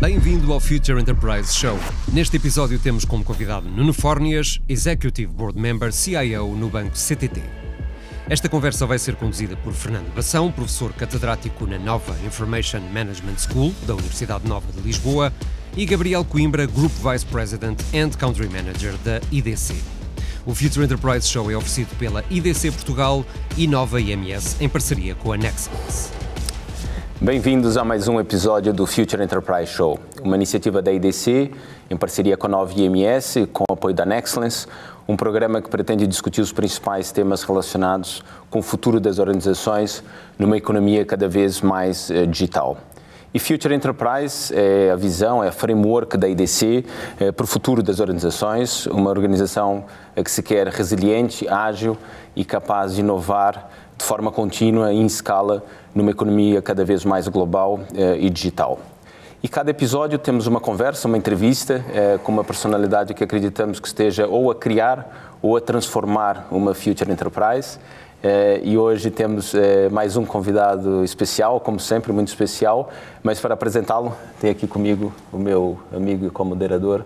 [0.00, 1.78] Bem-vindo ao Future Enterprise Show.
[2.10, 7.42] Neste episódio temos como convidado Nuno Fornias, Executive Board Member CIO no Banco CTT.
[8.26, 13.74] Esta conversa vai ser conduzida por Fernando Bação, professor catedrático na Nova Information Management School
[13.86, 15.30] da Universidade Nova de Lisboa,
[15.76, 19.74] e Gabriel Coimbra, Group Vice President and Country Manager da IDC.
[20.46, 23.22] O Future Enterprise Show é oferecido pela IDC Portugal
[23.54, 26.19] e Nova IMS em parceria com a Nextness.
[27.22, 31.50] Bem-vindos a mais um episódio do Future Enterprise Show, uma iniciativa da IDC
[31.90, 34.66] em parceria com a Nova IMS, com o apoio da Nexcellence,
[35.06, 40.02] um programa que pretende discutir os principais temas relacionados com o futuro das organizações
[40.38, 42.78] numa economia cada vez mais eh, digital.
[43.34, 46.84] E Future Enterprise é a visão, é a framework da IDC
[47.20, 49.84] é, para o futuro das organizações, uma organização
[50.16, 51.96] que se quer resiliente, ágil
[52.34, 53.70] e capaz de inovar
[54.00, 55.62] de forma contínua e em escala
[55.94, 58.78] numa economia cada vez mais global é, e digital.
[59.42, 63.86] E cada episódio temos uma conversa, uma entrevista é, com uma personalidade que acreditamos que
[63.86, 67.78] esteja ou a criar ou a transformar uma Future Enterprise.
[68.22, 72.90] É, e hoje temos é, mais um convidado especial, como sempre, muito especial.
[73.22, 77.04] Mas para apresentá-lo, tem aqui comigo o meu amigo e co-moderador,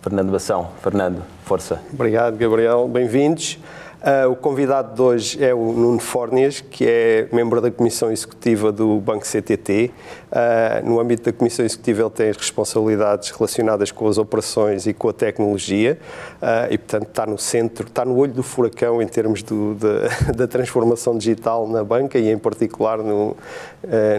[0.00, 0.68] Fernando Bação.
[0.80, 1.80] Fernando, força.
[1.92, 2.86] Obrigado, Gabriel.
[2.86, 3.58] Bem-vindos.
[3.96, 8.70] Uh, o convidado de hoje é o Nuno Fornias, que é membro da Comissão Executiva
[8.70, 9.90] do Banco CTT.
[10.30, 14.92] Uh, no âmbito da Comissão Executiva, ele tem as responsabilidades relacionadas com as operações e
[14.92, 15.98] com a tecnologia
[16.42, 20.32] uh, e, portanto, está no centro, está no olho do furacão em termos do, de,
[20.36, 23.34] da transformação digital na banca e, em particular, no,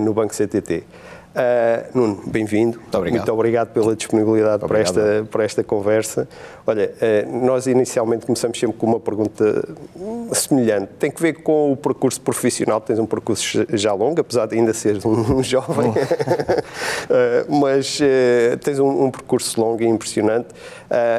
[0.02, 0.84] no Banco CTT.
[1.36, 2.80] Uh, Nuno, bem-vindo.
[2.80, 3.20] Muito obrigado.
[3.20, 6.28] Muito obrigado pela disponibilidade para esta, para esta conversa.
[6.66, 9.64] Olha, uh, nós inicialmente começamos sempre com uma pergunta
[10.34, 10.90] semelhante.
[10.98, 12.82] Tem que ver com o percurso profissional.
[12.82, 15.96] Tens um percurso já longo, apesar de ainda seres um jovem, uh,
[17.60, 18.00] mas
[18.64, 20.48] tens um, um, percurso longo e impressionante.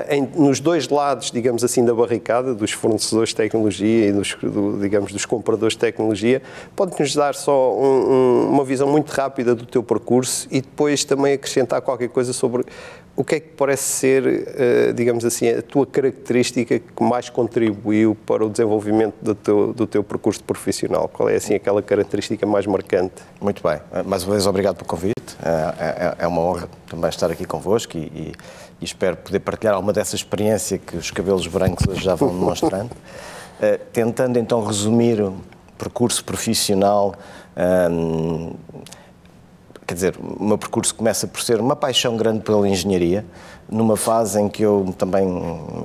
[0.09, 4.79] Em, nos dois lados, digamos assim, da barricada, dos fornecedores de tecnologia e dos, do,
[4.81, 6.43] digamos, dos compradores de tecnologia,
[6.75, 11.35] pode-nos dar só um, um, uma visão muito rápida do teu percurso e depois também
[11.35, 12.65] acrescentar qualquer coisa sobre
[13.19, 18.15] o que é que parece ser, eh, digamos assim, a tua característica que mais contribuiu
[18.15, 21.09] para o desenvolvimento do teu, do teu percurso profissional?
[21.09, 23.17] Qual é, assim, aquela característica mais marcante?
[23.41, 23.81] Muito bem.
[23.93, 25.37] Eh, mais uma vez, obrigado pelo convite.
[25.43, 28.33] É, é, é uma honra também estar aqui convosco e,
[28.81, 32.91] e, espero poder partilhar alguma dessa experiência que os cabelos brancos hoje já vão demonstrando.
[32.93, 35.37] uh, tentando, então, resumir o
[35.77, 37.15] percurso profissional...
[37.91, 38.55] Um,
[39.89, 43.25] quer dizer, o meu percurso começa por ser uma paixão grande pela engenharia,
[43.71, 45.29] numa fase em que eu também,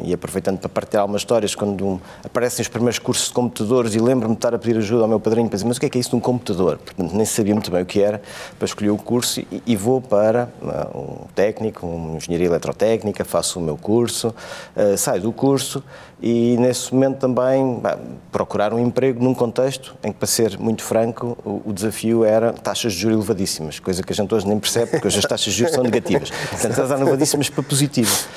[0.03, 4.35] e aproveitando para partilhar algumas histórias, quando aparecem os primeiros cursos de computadores e lembro-me
[4.35, 5.97] de estar a pedir ajuda ao meu padrinho para dizer, mas o que é que
[5.97, 6.77] é isso de um computador?
[6.77, 8.21] Portanto, nem sabia muito bem o que era,
[8.57, 13.59] para escolher o curso e, e vou para uh, um técnico, uma engenharia eletrotécnica, faço
[13.59, 14.33] o meu curso,
[14.75, 15.83] uh, saio do curso
[16.25, 17.99] e nesse momento também bah,
[18.31, 22.53] procurar um emprego num contexto em que, para ser muito franco, o, o, desafio era
[22.53, 25.51] taxas de juros elevadíssimas, coisa que a gente hoje nem percebe, porque hoje as taxas
[25.51, 26.29] de juros são negativas.
[26.49, 28.27] Portanto, elas eram elevadíssimas para positivo.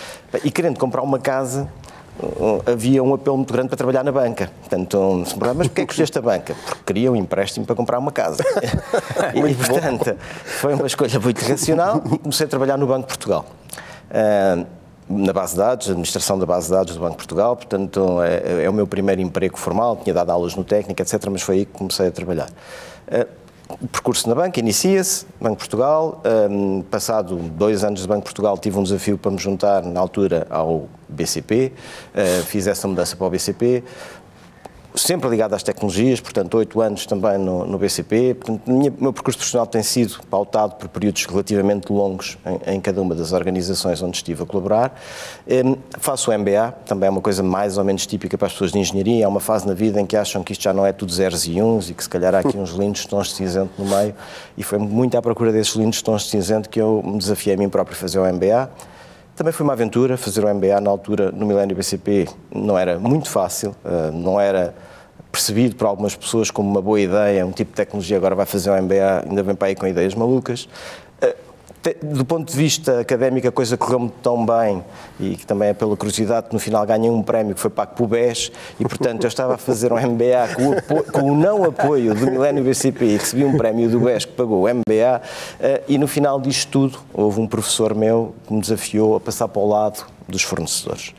[0.43, 1.69] E querendo comprar uma casa,
[2.67, 4.51] havia um apelo muito grande para trabalhar na banca.
[4.61, 6.55] Portanto, se me mas porquê é que escolheste a banca?
[6.55, 8.43] Porque queria um empréstimo para comprar uma casa.
[9.35, 13.45] e, portanto, foi uma escolha muito racional e comecei a trabalhar no Banco de Portugal.
[14.11, 14.67] Uh,
[15.09, 18.65] na base de dados, administração da base de dados do Banco de Portugal, portanto é,
[18.65, 21.65] é, o meu primeiro emprego formal, tinha dado aulas no técnico, etc., mas foi aí
[21.65, 22.49] que comecei a trabalhar.
[23.07, 23.46] Uh,
[23.81, 28.79] o percurso na banca inicia-se, Banco Portugal, um, passado dois anos de Banco Portugal tive
[28.79, 31.73] um desafio para me juntar na altura ao BCP,
[32.15, 33.85] uh, fiz essa mudança para o BCP,
[34.97, 38.35] sempre ligado às tecnologias, portanto, oito anos também no, no BCP.
[38.35, 43.01] Portanto, o meu percurso profissional tem sido pautado por períodos relativamente longos em, em cada
[43.03, 44.99] uma das organizações onde estive a colaborar.
[45.47, 48.73] Um, faço o MBA, também é uma coisa mais ou menos típica para as pessoas
[48.73, 49.25] de engenharia.
[49.25, 51.47] É uma fase na vida em que acham que isto já não é tudo zeros
[51.47, 54.15] e uns e que se calhar há aqui uns lindos tons de cinzento no meio.
[54.57, 57.59] E foi muito à procura desses lindos tons de cinzento que eu me desafiei a
[57.59, 58.71] mim próprio a fazer o MBA.
[59.37, 62.27] Também foi uma aventura fazer o MBA na altura no Milênio BCP.
[62.51, 64.75] Não era muito fácil, uh, não era
[65.31, 68.71] percebido por algumas pessoas como uma boa ideia, um tipo de tecnologia agora vai fazer
[68.71, 70.67] o MBA, ainda vem para aí com ideias malucas.
[72.03, 74.83] Do ponto de vista académico, a coisa correu-me tão bem
[75.21, 77.85] e que também é pela curiosidade que no final ganhei um prémio que foi para
[77.85, 78.51] a PUBES
[78.81, 82.15] e, portanto, eu estava a fazer um MBA com o, apoio, com o não apoio
[82.15, 85.23] do Milênio BCP e recebi um prémio do BES que pagou o MBA
[85.61, 89.47] eh, e no final disto tudo houve um professor meu que me desafiou a passar
[89.47, 91.15] para o lado dos fornecedores.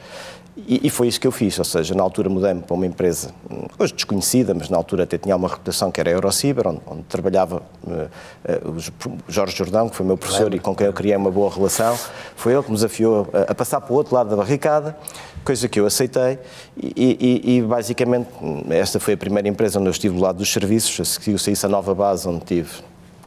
[0.66, 3.30] E, e, foi isso que eu fiz, ou seja, na altura mudei-me para uma empresa,
[3.78, 7.04] hoje desconhecida, mas na altura até tinha uma reputação que era a Eurociber, onde, onde
[7.04, 11.16] trabalhava uh, uh, o Jorge Jordão, que foi meu professor e com quem eu criei
[11.16, 11.98] uma boa relação.
[12.36, 14.98] Foi ele que me desafiou a, a passar para o outro lado da barricada,
[15.46, 16.40] coisa que eu aceitei
[16.76, 18.28] e, e, e, basicamente
[18.70, 21.38] esta foi a primeira empresa onde eu estive do lado dos serviços, a seguir eu
[21.38, 22.72] saísse a nova base, onde tive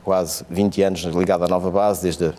[0.04, 2.34] quase 20 anos ligado à nova base, desde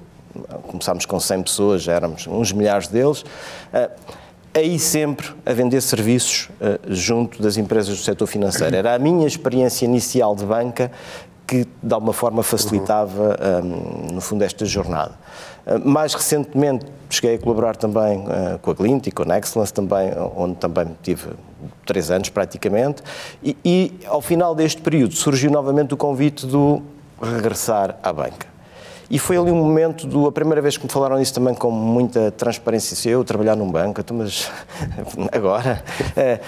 [0.68, 3.22] começámos com 100 pessoas, já éramos uns milhares deles.
[3.22, 4.21] Uh,
[4.54, 8.76] aí sempre a vender serviços uh, junto das empresas do setor financeiro.
[8.76, 10.92] Era a minha experiência inicial de banca
[11.48, 15.14] que, de alguma forma, facilitava, um, no fundo, esta jornada.
[15.66, 19.74] Uh, mais recentemente, cheguei a colaborar também uh, com a Glint e com a Excellence,
[19.74, 21.30] também, onde também tive
[21.86, 23.04] três anos praticamente,
[23.44, 26.82] e, e ao final deste período surgiu novamente o convite do
[27.22, 28.51] regressar à banca.
[29.14, 31.70] E foi ali um momento, do, a primeira vez que me falaram isso também com
[31.70, 34.50] muita transparência, eu trabalhar num banco, então, mas
[35.34, 35.84] agora.
[36.16, 36.40] É,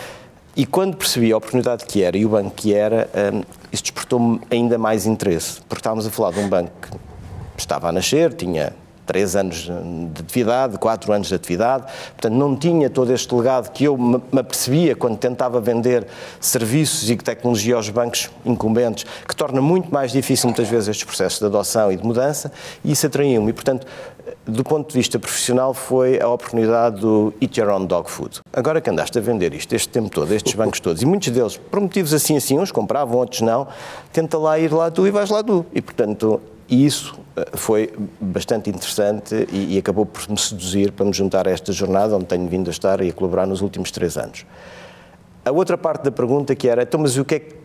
[0.56, 4.40] e quando percebi a oportunidade que era e o banco que era, um, isso despertou-me
[4.50, 8.72] ainda mais interesse, porque estávamos a falar de um banco que estava a nascer, tinha
[9.06, 9.70] três anos
[10.14, 14.40] de atividade, quatro anos de atividade, portanto não tinha todo este legado que eu me
[14.40, 16.08] apercebia quando tentava vender
[16.40, 21.40] serviços e tecnologia aos bancos incumbentes, que torna muito mais difícil muitas vezes estes processos
[21.40, 22.52] de adoção e de mudança,
[22.84, 23.50] e isso atraiu-me.
[23.50, 23.88] E, portanto,
[24.46, 28.42] do ponto de vista profissional, foi a oportunidade do Eat Your Own Dog Food.
[28.52, 31.58] Agora que andaste a vender isto este tempo todo, estes bancos todos, e muitos deles,
[31.58, 33.68] por motivos assim assim, uns compravam, outros não,
[34.12, 35.66] tenta lá ir lá tu e vais lá tu.
[35.74, 37.16] E, portanto, isso
[37.54, 42.16] foi bastante interessante e, e, acabou por me seduzir para me juntar a esta jornada
[42.16, 44.46] onde tenho vindo a estar e a colaborar nos últimos três anos.
[45.44, 47.64] A outra parte da pergunta que era, então, mas o que é que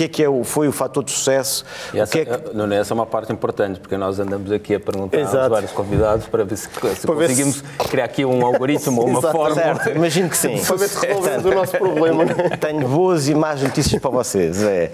[0.00, 1.64] que é que é o, foi o fator de sucesso?
[1.94, 2.30] Essa, é que...
[2.30, 5.38] Eh, não, essa é uma parte importante, porque nós andamos aqui a perguntar Exato.
[5.38, 7.88] aos vários convidados para ver se, se para conseguimos se...
[7.88, 9.54] criar aqui um algoritmo ou uma Exato, forma.
[9.56, 9.90] Certo.
[9.90, 10.58] Imagino que sim.
[10.58, 12.24] para ver se resolvemos o nosso problema.
[12.58, 14.62] Tenho boas e más notícias para vocês.
[14.62, 14.90] É, eh,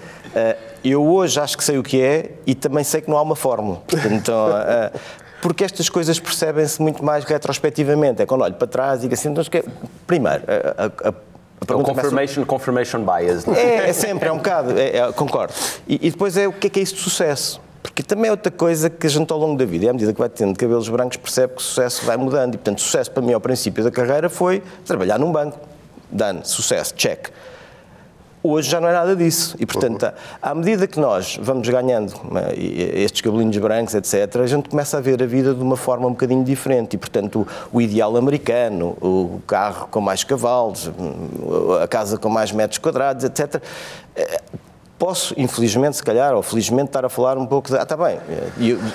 [0.83, 3.35] eu hoje acho que sei o que é e também sei que não há uma
[3.35, 3.81] fórmula.
[4.27, 4.91] Eh,
[5.41, 8.21] porque estas coisas percebem-se muito mais retrospectivamente.
[8.21, 9.43] É quando olho para trás e digo assim, então,
[10.05, 11.13] primeiro, a, a,
[11.67, 13.45] é o confirmation, confirmation bias.
[13.45, 13.61] Não é?
[13.61, 15.53] é, é sempre, é um bocado, é, é, concordo.
[15.87, 17.61] E, e, depois é o que é que é isso de sucesso?
[17.81, 20.13] Porque também é outra coisa que a gente ao longo da vida, e à medida
[20.13, 22.55] que vai tendo cabelos brancos, percebe que o sucesso vai mudando.
[22.55, 25.59] E, portanto, sucesso para mim ao princípio da carreira foi trabalhar num banco.
[26.11, 27.29] Done, sucesso, check.
[28.43, 29.55] Hoje já não é nada disso.
[29.59, 30.11] E, portanto, uhum.
[30.41, 32.13] à medida que nós vamos ganhando
[32.55, 36.11] estes cabelinhos brancos, etc., a gente começa a ver a vida de uma forma um
[36.11, 36.93] bocadinho diferente.
[36.93, 40.91] E, portanto, o, o ideal americano, o carro com mais cavalos,
[41.81, 43.61] a casa com mais metros quadrados, etc.,
[44.15, 44.41] eh,
[44.97, 47.77] posso, infelizmente, se calhar, ou felizmente, estar a falar um pouco de.
[47.77, 48.19] Ah, está bem,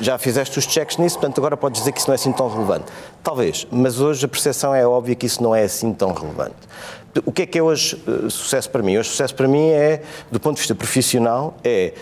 [0.00, 2.48] já fizeste os checks nisso, portanto agora podes dizer que isso não é assim tão
[2.48, 2.86] relevante.
[3.22, 6.56] Talvez, mas hoje a percepção é óbvia que isso não é assim tão relevante.
[7.26, 8.96] O que é que é hoje uh, sucesso para mim?
[8.96, 11.92] Hoje sucesso para mim é, do ponto de vista profissional, é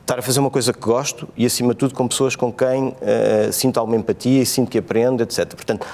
[0.00, 2.88] estar a fazer uma coisa que gosto e, acima de tudo, com pessoas com quem
[2.88, 5.46] uh, sinto alguma empatia e sinto que aprendo, etc.
[5.54, 5.84] Portanto,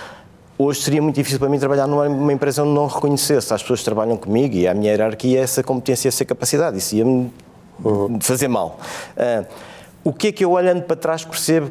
[0.59, 3.85] hoje seria muito difícil para mim trabalhar numa empresa onde não reconhecesse as pessoas que
[3.87, 6.77] trabalham comigo e a minha hierarquia essa competência, essa capacidade.
[6.77, 7.33] Isso ia-me
[7.83, 8.21] uhum.
[8.21, 8.79] fazer mal.
[9.17, 9.47] Uh,
[10.05, 11.71] o que é que eu, olhando para trás, percebo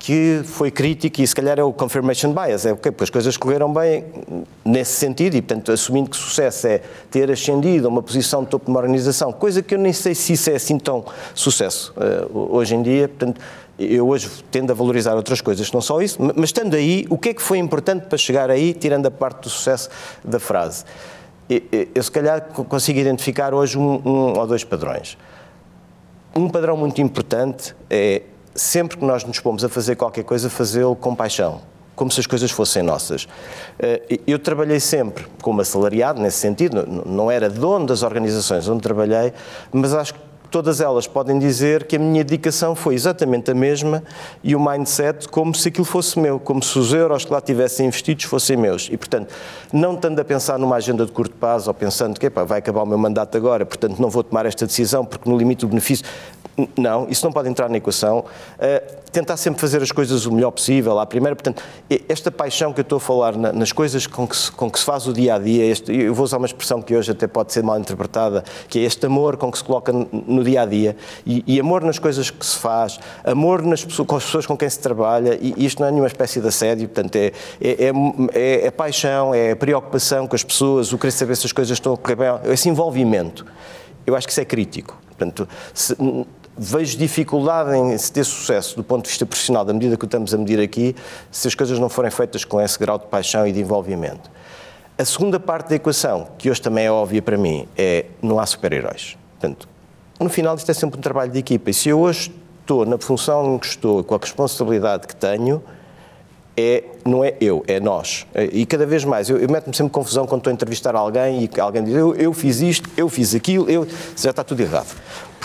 [0.00, 3.70] que foi crítico e se calhar é o confirmation bias, é porque as coisas correram
[3.70, 4.02] bem
[4.64, 6.80] nesse sentido e, portanto, assumindo que sucesso é
[7.10, 10.14] ter ascendido a uma posição de topo de uma organização, coisa que eu nem sei
[10.14, 11.04] se isso é assim tão
[11.34, 13.42] sucesso uh, hoje em dia, portanto,
[13.78, 17.28] eu hoje tendo a valorizar outras coisas não só isso, mas estando aí, o que
[17.28, 19.90] é que foi importante para chegar aí, tirando a parte do sucesso
[20.24, 20.84] da frase?
[21.94, 25.18] Eu, se calhar, consigo identificar hoje um, um ou dois padrões.
[26.34, 28.22] Um padrão muito importante é
[28.54, 31.60] sempre que nós nos pomos a fazer qualquer coisa, fazê-lo com paixão,
[31.94, 33.28] como se as coisas fossem nossas.
[33.78, 39.32] Eh, eu trabalhei sempre como assalariado, nesse sentido, não era dono das organizações onde trabalhei,
[39.72, 44.02] mas acho que todas elas podem dizer que a minha dedicação foi exatamente a mesma
[44.42, 47.86] e o mindset como se aquilo fosse meu, como se os euros que lá tivessem
[47.86, 48.88] investidos fossem meus.
[48.90, 49.32] E, portanto,
[49.72, 52.86] não estando a pensar numa agenda de curto prazo ou pensando que vai acabar o
[52.86, 56.04] meu mandato agora, portanto não vou tomar esta decisão porque no limite do benefício.
[56.76, 58.20] Não, isso não pode entrar na equação.
[58.20, 61.34] Uh, tentar sempre fazer as coisas o melhor possível à primeira.
[61.34, 61.62] Portanto,
[62.08, 64.78] esta paixão que eu estou a falar na, nas coisas com que, se, com que
[64.78, 67.26] se faz o dia a dia, este, eu vou usar uma expressão que hoje até
[67.26, 70.66] pode ser mal interpretada, que é este amor com que se coloca no dia a
[70.66, 74.56] dia e, e amor nas coisas que se faz, amor nas, com as pessoas com
[74.56, 75.38] quem se trabalha.
[75.40, 77.92] E, e isto não é nenhuma espécie de assédio, portanto, é, é, é,
[78.32, 81.94] é, é paixão, é preocupação com as pessoas, o querer saber se as coisas estão
[81.94, 83.44] a correr bem, esse envolvimento.
[84.06, 84.98] Eu acho que isso é crítico.
[85.08, 85.94] Portanto, se,
[86.56, 90.34] vejo dificuldade em se ter sucesso do ponto de vista profissional, da medida que estamos
[90.34, 90.94] a medir aqui,
[91.30, 94.30] se as coisas não forem feitas com esse grau de paixão e de envolvimento.
[94.98, 98.44] A segunda parte da equação, que hoje também é óbvia para mim, é não há
[98.44, 99.16] super-heróis.
[99.38, 99.66] Portanto,
[100.18, 101.70] no final isto é sempre um trabalho de equipa.
[101.70, 102.30] E se eu hoje
[102.60, 105.62] estou na função em que estou, com a responsabilidade que tenho,
[106.56, 108.26] é, não é eu, é nós.
[108.52, 111.60] E cada vez mais, eu, eu meto-me sempre confusão quando estou a entrevistar alguém e
[111.60, 114.94] alguém diz eu, eu fiz isto, eu fiz aquilo, eu, já está tudo errado.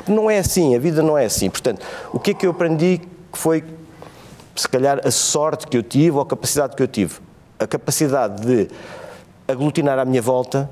[0.05, 1.49] Porque não é assim, a vida não é assim.
[1.49, 1.83] Portanto,
[2.13, 3.01] o que é que eu aprendi
[3.33, 3.63] que foi,
[4.55, 7.15] se calhar, a sorte que eu tive ou a capacidade que eu tive?
[7.57, 8.67] A capacidade de
[9.47, 10.69] aglutinar à minha volta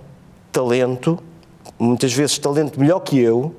[0.52, 1.18] talento,
[1.80, 3.56] muitas vezes talento melhor que eu,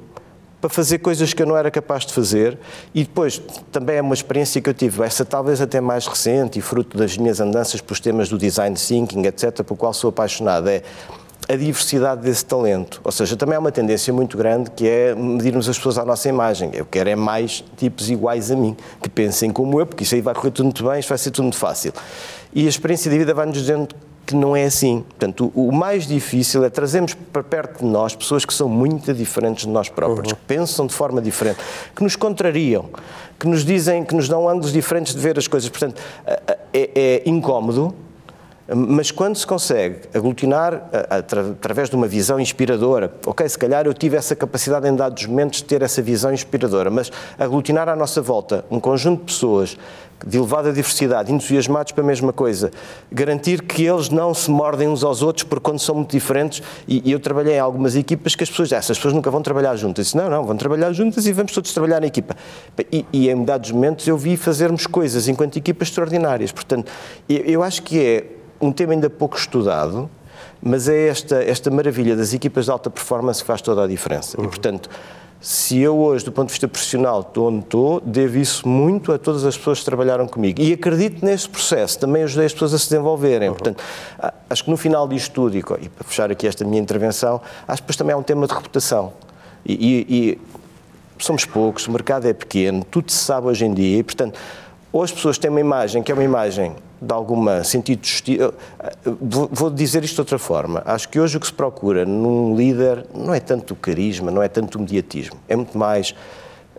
[0.60, 2.56] para fazer coisas que eu não era capaz de fazer
[2.94, 6.62] e depois também é uma experiência que eu tive, essa talvez até mais recente e
[6.62, 10.82] fruto das minhas andanças pelos temas do design thinking, etc., pelo qual sou apaixonado, é
[11.48, 13.00] a diversidade desse talento.
[13.04, 16.28] Ou seja, também há uma tendência muito grande que é medirmos as pessoas à nossa
[16.28, 16.70] imagem.
[16.72, 20.20] Eu quero é mais tipos iguais a mim, que pensem como eu, porque isso aí
[20.20, 21.92] vai correr tudo muito bem, isto vai ser tudo muito fácil.
[22.54, 23.88] E a experiência de vida vai-nos dizendo
[24.26, 25.04] que não é assim.
[25.08, 29.66] Portanto, o, mais difícil é trazermos para perto de nós pessoas que são muito diferentes
[29.66, 30.38] de nós próprios, uhum.
[30.38, 31.58] que pensam de forma diferente,
[31.94, 32.88] que nos contrariam,
[33.38, 35.68] que nos dizem, que nos dão ângulos diferentes de ver as coisas.
[35.68, 36.00] Portanto,
[36.72, 37.94] é, é incómodo,
[38.66, 44.16] mas quando se consegue aglutinar através de uma visão inspiradora, ok, se calhar eu tive
[44.16, 48.64] essa capacidade em dados momentos de ter essa visão inspiradora, mas aglutinar à nossa volta
[48.70, 49.76] um conjunto de pessoas
[50.26, 52.70] de elevada diversidade, entusiasmados para a mesma coisa,
[53.12, 57.10] garantir que eles não se mordem uns aos outros porque quando são muito diferentes, e,
[57.12, 60.06] eu trabalhei em algumas equipas que as pessoas, ah, essas pessoas nunca vão trabalhar juntas.
[60.06, 62.34] disse, não, não, vão trabalhar juntas e vamos todos trabalhar na equipa.
[62.90, 66.50] E, e em dados momentos eu vi fazermos coisas enquanto equipas extraordinárias.
[66.52, 66.90] Portanto,
[67.28, 68.24] eu, eu acho que é
[68.64, 70.08] um tema ainda pouco estudado,
[70.62, 74.40] mas é esta, esta maravilha das equipas de alta performance que faz toda a diferença.
[74.40, 74.46] Uhum.
[74.46, 74.88] E, portanto,
[75.40, 79.18] se eu hoje, do ponto de vista profissional, estou onde estou, devo isso muito a
[79.18, 80.62] todas as pessoas que trabalharam comigo.
[80.62, 83.50] E acredito nesse processo, também ajudei as pessoas a se desenvolverem.
[83.50, 83.54] Uhum.
[83.54, 83.84] Portanto,
[84.48, 87.82] acho que no final disto tudo, e para fechar aqui esta minha intervenção, acho que
[87.82, 89.12] depois também é um tema de reputação.
[89.66, 90.38] E, e, e
[91.18, 94.38] somos poucos, o mercado é pequeno, tudo se sabe hoje em dia, e, portanto,
[94.90, 98.54] ou as pessoas têm uma imagem que é uma imagem de alguma sentido de justiça.
[99.20, 100.82] Vou dizer isto de outra forma.
[100.84, 104.42] Acho que hoje o que se procura num líder não é tanto o carisma, não
[104.42, 105.36] é tanto o mediatismo.
[105.48, 106.14] É muito mais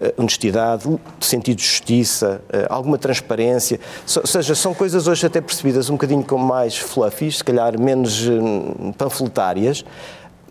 [0.02, 0.84] eh, honestidade,
[1.22, 3.80] sentido de justiça, eh, alguma transparência.
[4.18, 8.28] Ou seja, são coisas hoje até percebidas um bocadinho como mais fluffy, se calhar menos
[8.28, 9.86] eh, panfletárias,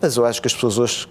[0.01, 1.07] mas eu acho que as pessoas hoje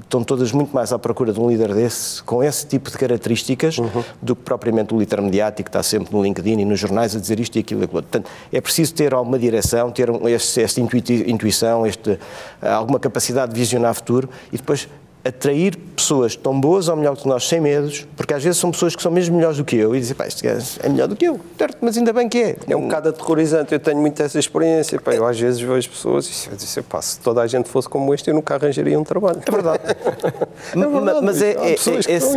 [0.00, 3.78] estão todas muito mais à procura de um líder desse, com esse tipo de características,
[3.78, 4.04] uhum.
[4.20, 7.20] do que propriamente o líder mediático que está sempre no LinkedIn e nos jornais a
[7.20, 8.02] dizer isto e aquilo e aquilo.
[8.02, 12.18] Portanto, é preciso ter alguma direção, ter este, esta intuição, este,
[12.60, 14.88] alguma capacidade de visionar futuro e depois
[15.24, 18.94] atrair pessoas tão boas ou melhor que nós, sem medos, porque às vezes são pessoas
[18.94, 21.16] que são mesmo melhores do que eu e dizem, pá, este gajo é melhor do
[21.16, 22.56] que eu, certo, mas ainda bem que é.
[22.68, 26.26] É um bocado aterrorizante, eu tenho muito essa experiência, pá, eu às vezes vejo pessoas
[26.52, 29.40] e disse, pá, se toda a gente fosse como este, eu nunca arranjaria um trabalho.
[29.46, 29.80] É verdade.
[29.88, 31.90] é verdade mas é, é, é esse,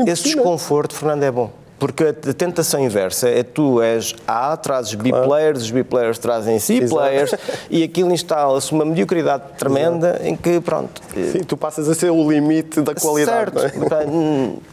[0.09, 1.51] esse desconforto, Fernando, é bom.
[1.79, 6.57] Porque a tentação inversa é tu és A, trazes B players, os B players trazem
[6.57, 6.95] C Exato.
[6.95, 7.35] players
[7.69, 10.25] e aquilo instala-se uma mediocridade tremenda Exato.
[10.25, 11.01] em que, pronto.
[11.13, 13.59] Sim, tu passas a ser o limite da qualidade.
[13.59, 13.93] Certo.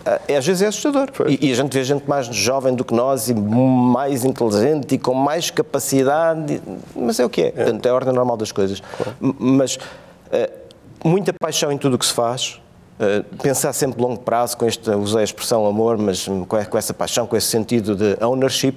[0.07, 0.33] É?
[0.33, 1.11] É, às vezes é assustador.
[1.29, 4.99] E, e, a gente vê gente mais jovem do que nós e mais inteligente e
[4.99, 6.61] com mais capacidade,
[6.97, 7.47] mas é o que é.
[7.49, 7.51] é.
[7.51, 8.81] Portanto, é a ordem normal das coisas.
[8.81, 9.17] Claro.
[9.39, 10.51] Mas uh,
[11.05, 12.61] muita paixão em tudo o que se faz
[12.95, 16.95] Uh, pensar sempre longo prazo, com esta, usei a expressão amor, mas com, com essa
[16.95, 18.77] paixão, com esse sentido de ownership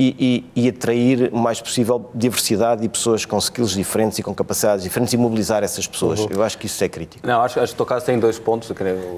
[0.00, 4.34] e, e, e, atrair o mais possível diversidade e pessoas com skills diferentes e com
[4.34, 6.20] capacidades diferentes e mobilizar essas pessoas.
[6.20, 6.28] Uhum.
[6.30, 7.26] Eu acho que isso é crítico.
[7.26, 8.70] Não, acho, acho que tocaste em dois pontos.
[8.70, 8.74] O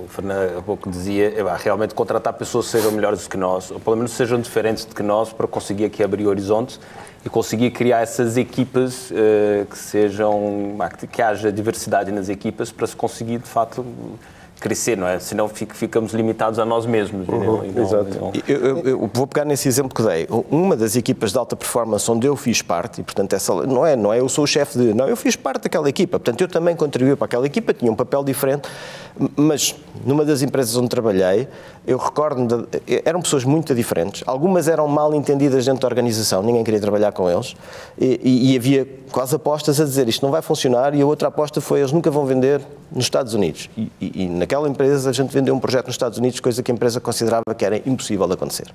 [0.09, 3.95] Fernando há pouco dizia, realmente contratar pessoas que sejam melhores do que nós, ou pelo
[3.95, 6.81] menos sejam diferentes do que nós, para conseguir aqui abrir horizontes
[7.25, 10.77] e conseguir criar essas equipas uh, que sejam
[11.11, 13.85] que haja diversidade nas equipas para se conseguir de facto
[14.63, 15.19] crescer, não é?
[15.19, 17.29] Senão ficamos limitados a nós mesmos.
[17.29, 18.19] Uhum, não, exato.
[18.19, 18.33] Não...
[18.47, 20.27] Eu, eu, eu, vou pegar nesse exemplo que dei.
[20.49, 23.97] Uma das equipas de alta performance onde eu fiz parte, e portanto essa não é,
[23.97, 26.49] não é eu sou o chefe de, não, eu fiz parte daquela equipa, portanto eu
[26.49, 28.69] também contribuí para aquela equipa, tinha um papel diferente,
[29.35, 29.75] mas
[30.07, 31.49] numa das empresas onde trabalhei,
[31.87, 32.69] eu recordo
[33.05, 34.23] eram pessoas muito diferentes.
[34.27, 37.57] Algumas eram mal entendidas dentro da organização, ninguém queria trabalhar com eles,
[37.99, 41.29] e, e, e havia quase apostas a dizer isto não vai funcionar, e a outra
[41.29, 42.61] aposta foi eles nunca vão vender
[42.91, 43.69] nos Estados Unidos.
[43.77, 46.75] E, e, naquela empresa a gente vendeu um projeto nos Estados Unidos, coisa que a
[46.75, 48.73] empresa considerava que era impossível de acontecer.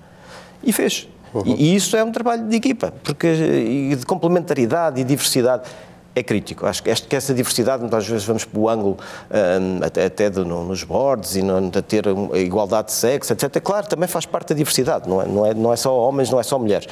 [0.64, 1.08] E fez.
[1.34, 1.44] Uhum.
[1.46, 5.64] E, isso é um trabalho de equipa, porque, e de complementaridade e diversidade.
[6.18, 6.66] É crítico.
[6.66, 8.98] Acho que, que essa diversidade, muitas vezes vamos para o ângulo
[9.32, 13.34] um, até, até de, no, nos boards e no, de ter a igualdade de sexo,
[13.34, 13.62] etc.
[13.62, 16.40] Claro, também faz parte da diversidade, não é, não é, não é só homens, não
[16.40, 16.88] é só mulheres.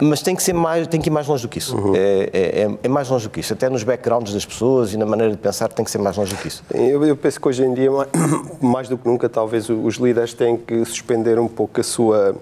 [0.00, 1.76] Mas tem que, ser mais, tem que ir mais longe do que isso.
[1.76, 1.94] Uhum.
[1.94, 3.52] É, é, é, mais longe do que isso.
[3.52, 6.34] Até nos backgrounds das pessoas e na maneira de pensar tem que ser mais longe
[6.34, 6.62] do que isso.
[6.72, 7.90] Eu, eu penso que hoje em dia,
[8.60, 12.34] mais do que nunca, talvez os líderes têm que suspender um pouco a sua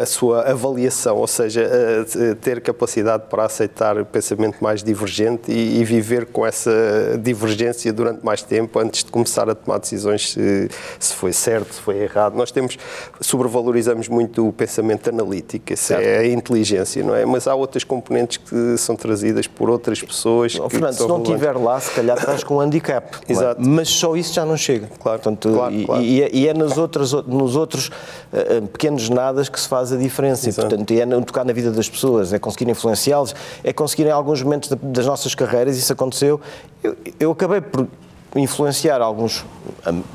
[0.00, 1.68] a sua avaliação, ou seja,
[2.40, 6.70] ter capacidade para aceitar o pensamento mais divergente e, e, viver com essa
[7.20, 10.68] divergência durante mais tempo antes de começar a tomar decisões se,
[10.98, 12.36] se foi certo, se foi errado.
[12.36, 12.76] Nós temos,
[13.20, 17.24] sobrevalorizamos muito o pensamento analítico, é a inteligência, não é?
[17.24, 20.58] Mas há outras componentes que são trazidas por outras pessoas.
[20.60, 23.18] Oh, Fernando, se não estiver lá, se calhar estás com um handicap.
[23.26, 23.32] É?
[23.32, 23.60] Exato.
[23.60, 23.64] É?
[23.64, 24.88] Mas só isso já não chega.
[25.00, 25.18] Claro.
[25.18, 26.02] Portanto, claro, e, claro.
[26.02, 29.96] E, é, e, é nas outras, nos outros uh, pequenos nadas que se faz a
[29.96, 30.48] diferença.
[30.50, 34.42] E, portanto, é tocar na vida das pessoas, é conseguir influenciá-los, é conseguir em alguns
[34.42, 36.40] momentos das nossas carreiras, isso aconteceu.
[36.82, 37.86] Eu, eu acabei por
[38.36, 39.44] influenciar alguns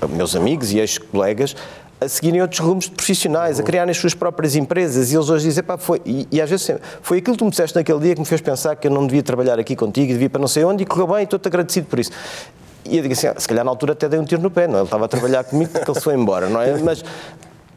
[0.10, 1.56] meus amigos e ex-colegas
[2.02, 5.12] a seguirem outros rumos profissionais, a criarem as suas próprias empresas.
[5.12, 6.02] E eles hoje dizem, pá, foi.
[6.06, 8.40] E, e, às vezes foi aquilo que tu me disseste naquele dia que me fez
[8.40, 11.08] pensar que eu não devia trabalhar aqui contigo, devia para não sei onde, e correu
[11.08, 12.12] bem, e estou-te agradecido por isso.
[12.86, 14.66] E eu digo assim, ah, se calhar na altura até dei um tiro no pé,
[14.66, 14.76] não?
[14.76, 14.78] É?
[14.80, 16.78] Ele estava a trabalhar comigo porque ele foi embora, não é?
[16.82, 17.04] Mas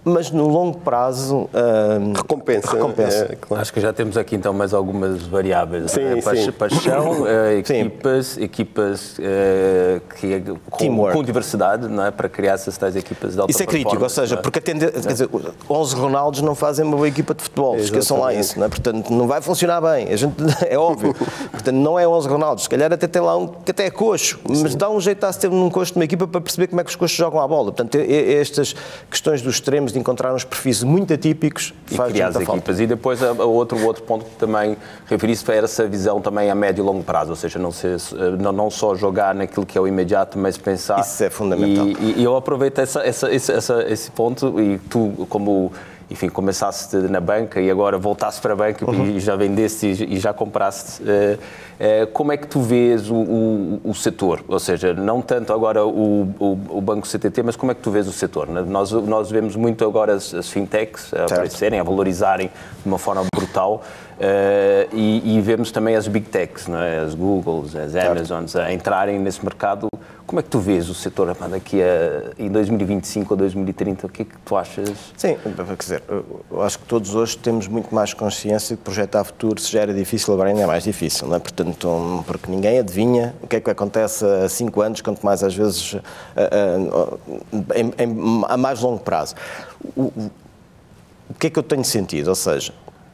[0.04, 2.72] mas no longo prazo uh, recompensa.
[2.72, 3.28] recompensa.
[3.30, 3.62] É, claro.
[3.62, 5.92] Acho que já temos aqui então mais algumas variáveis.
[5.92, 6.52] Sim, sim.
[6.52, 7.26] Paixão, uh,
[7.58, 8.42] equipas, sim.
[8.42, 12.10] equipas uh, que, é com, com, diversidade não é?
[12.10, 14.38] para criar essas tais equipas de alta Isso é crítico, ou seja, é?
[14.38, 15.28] porque atender, quer dizer,
[15.70, 17.98] 11 Ronaldos não fazem uma boa equipa de futebol, Exatamente.
[17.98, 18.68] esqueçam lá isso, não é?
[18.68, 20.34] portanto não vai funcionar bem, a gente,
[20.68, 21.14] é óbvio.
[21.14, 24.40] portanto não é 11 Ronaldos, se calhar até tem lá um que até é coxo,
[24.48, 26.80] mas dá um jeito a se ter num coxo de uma equipa para perceber como
[26.80, 27.72] é que os coxos jogam a bola.
[27.72, 28.74] Portanto, estas
[29.08, 32.62] questões dos extremos de encontrar uns perfis muito atípicos e criar as equipas.
[32.64, 32.82] Falta.
[32.82, 36.50] E depois a, a outro, o outro ponto que também referi-se foi essa visão também
[36.50, 37.98] a médio e longo prazo, ou seja, não, ser,
[38.38, 41.00] não, não só jogar naquilo que é o imediato, mas pensar.
[41.00, 41.86] Isso é fundamental.
[41.86, 45.72] E, e eu aproveito essa, essa, essa, esse ponto e tu, como
[46.12, 49.16] enfim, começaste na banca e agora voltaste para a banca uhum.
[49.16, 51.02] e já vendeste e, já compraste.
[51.02, 54.44] Uh, uh, como é que tu vês o, o, o, setor?
[54.46, 58.06] Ou seja, não tanto agora o, o, Banco CTT, mas como é que tu vês
[58.06, 58.46] o setor?
[58.48, 63.24] Nós, nós vemos muito agora as, as fintechs a aparecerem, a valorizarem de uma forma
[63.34, 63.82] brutal.
[64.22, 67.00] Uh, e, e, vemos também as big techs, é?
[67.00, 69.88] as Googles, as Amazons, a entrarem nesse mercado
[70.32, 74.06] como é que tu vês o setor daqui a, em 2025 ou 2030?
[74.06, 74.88] O que é que tu achas?
[75.14, 79.60] Sim, quer dizer, eu acho que todos hoje temos muito mais consciência que projetar futuro,
[79.60, 81.38] se já era difícil, agora ainda é mais difícil, não é?
[81.38, 85.54] Portanto, porque ninguém adivinha o que é que acontece a cinco anos, quanto mais às
[85.54, 85.96] vezes
[86.34, 89.34] a, a, em, a mais longo prazo.
[89.94, 90.04] O,
[91.28, 92.28] o que é que eu tenho sentido?
[92.28, 92.72] Ou seja,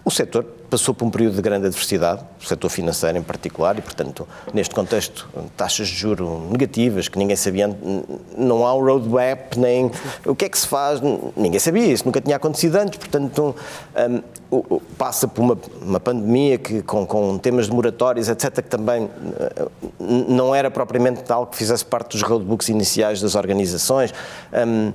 [0.08, 3.82] o setor passou por um período de grande adversidade, o setor financeiro em particular, e,
[3.82, 7.74] portanto, neste contexto, taxas de juro negativas, que ninguém sabia,
[8.36, 9.90] não há um roadmap, nem
[10.26, 11.00] o que é que se faz,
[11.36, 13.54] ninguém sabia, isso nunca tinha acontecido antes, portanto,
[14.50, 19.04] um, passa por uma, uma pandemia que, com, com, temas de moratórios, etc., que também
[19.04, 19.70] uh,
[20.28, 24.12] não era propriamente tal que fizesse parte dos roadbooks iniciais das organizações.
[24.52, 24.92] Um,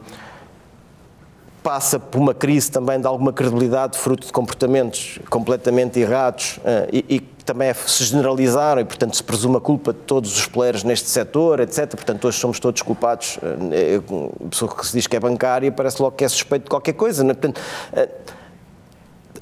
[1.63, 7.06] passa por uma crise também de alguma credibilidade, fruto de comportamentos completamente errados uh, e,
[7.08, 10.45] e que também é, se generalizaram e, portanto, se presume a culpa de todos os
[10.45, 11.89] players neste setor, etc.
[11.89, 13.38] Portanto, hoje somos todos culpados.
[13.38, 16.69] Uh, a pessoa que se diz que é bancária parece logo que é suspeito de
[16.69, 17.23] qualquer coisa.
[17.23, 17.34] Né?
[17.34, 17.62] Portanto,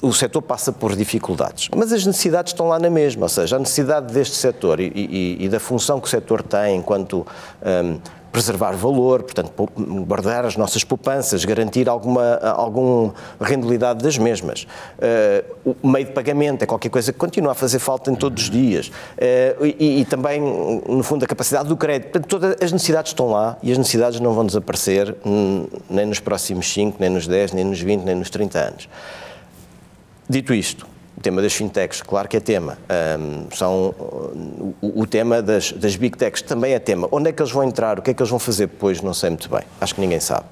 [0.00, 3.58] o setor passa por dificuldades, mas as necessidades estão lá na mesma, ou seja, a
[3.58, 7.24] necessidade deste setor e, e, e da função que o setor tem enquanto
[7.64, 8.00] um,
[8.32, 9.52] preservar valor, portanto,
[10.06, 14.66] guardar as nossas poupanças, garantir alguma, alguma rendibilidade das mesmas.
[15.66, 18.44] Uh, o meio de pagamento é qualquer coisa que continua a fazer falta em todos
[18.44, 18.88] os dias.
[18.88, 22.10] Uh, e, e, também, no fundo, a capacidade do crédito.
[22.10, 25.14] Portanto, todas as necessidades estão lá e as necessidades não vão desaparecer
[25.90, 28.88] nem nos próximos 5, nem nos 10, nem nos 20, nem nos 30 anos.
[30.28, 32.78] Dito isto, o tema das fintechs, claro que é tema.
[33.18, 33.94] Um, são,
[34.80, 37.06] o, o, tema das, das big techs também é tema.
[37.12, 37.98] Onde é que eles vão entrar?
[37.98, 39.00] O que é que eles vão fazer depois?
[39.02, 39.62] Não sei muito bem.
[39.80, 40.46] Acho que ninguém sabe.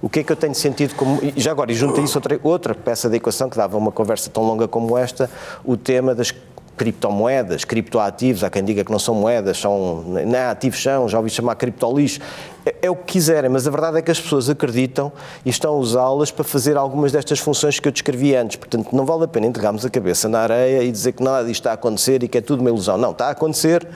[0.00, 1.20] O que é que eu tenho sentido como.
[1.22, 3.92] E já agora, e junto a isso outra, outra peça da equação que dava uma
[3.92, 5.30] conversa tão longa como esta,
[5.62, 6.32] o tema das
[6.76, 11.30] criptomoedas, criptoativos, há quem diga que não são moedas, são, é ativos são, já ouvi
[11.30, 12.20] chamar criptolixo,
[12.64, 15.10] é, é, o que quiserem, mas a verdade é que as pessoas acreditam
[15.44, 19.06] e estão a usá-las para fazer algumas destas funções que eu descrevi antes, portanto não
[19.06, 21.74] vale a pena enterrarmos a cabeça na areia e dizer que nada disto está a
[21.74, 23.86] acontecer e que é tudo uma ilusão, não, está a acontecer,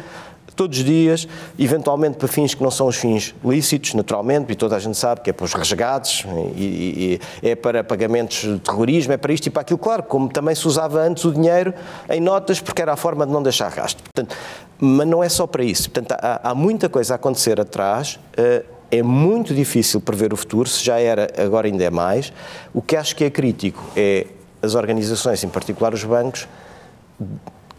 [0.60, 1.26] todos os dias,
[1.58, 5.22] eventualmente para fins que não são os fins lícitos, naturalmente, e toda a gente sabe
[5.22, 9.46] que é para os resgates, e, e, é para pagamentos de terrorismo, é para isto
[9.46, 11.72] e para aquilo, claro, como também se usava antes o dinheiro
[12.10, 14.04] em notas, porque era a forma de não deixar rastro.
[14.04, 14.36] Portanto,
[14.78, 15.90] mas não é só para isso.
[15.90, 18.20] Portanto, há, há muita coisa a acontecer atrás.
[18.38, 22.34] Uh, é muito difícil prever o futuro, se já era, agora ainda é mais.
[22.74, 24.26] O que acho que é crítico é
[24.60, 26.46] as organizações, em particular os bancos,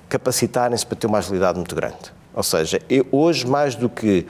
[0.10, 2.21] capacitarem-se para ter uma agilidade muito grande.
[2.34, 4.26] Ou seja, hoje, mais do que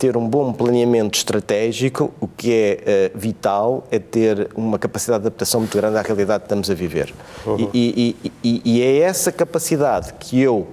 [0.00, 5.26] ter um bom planeamento estratégico, o que é uh, vital é ter uma capacidade de
[5.26, 7.12] adaptação muito grande à realidade que estamos a viver.
[7.44, 7.68] Uhum.
[7.74, 10.66] E, e, e, e, é essa capacidade que eu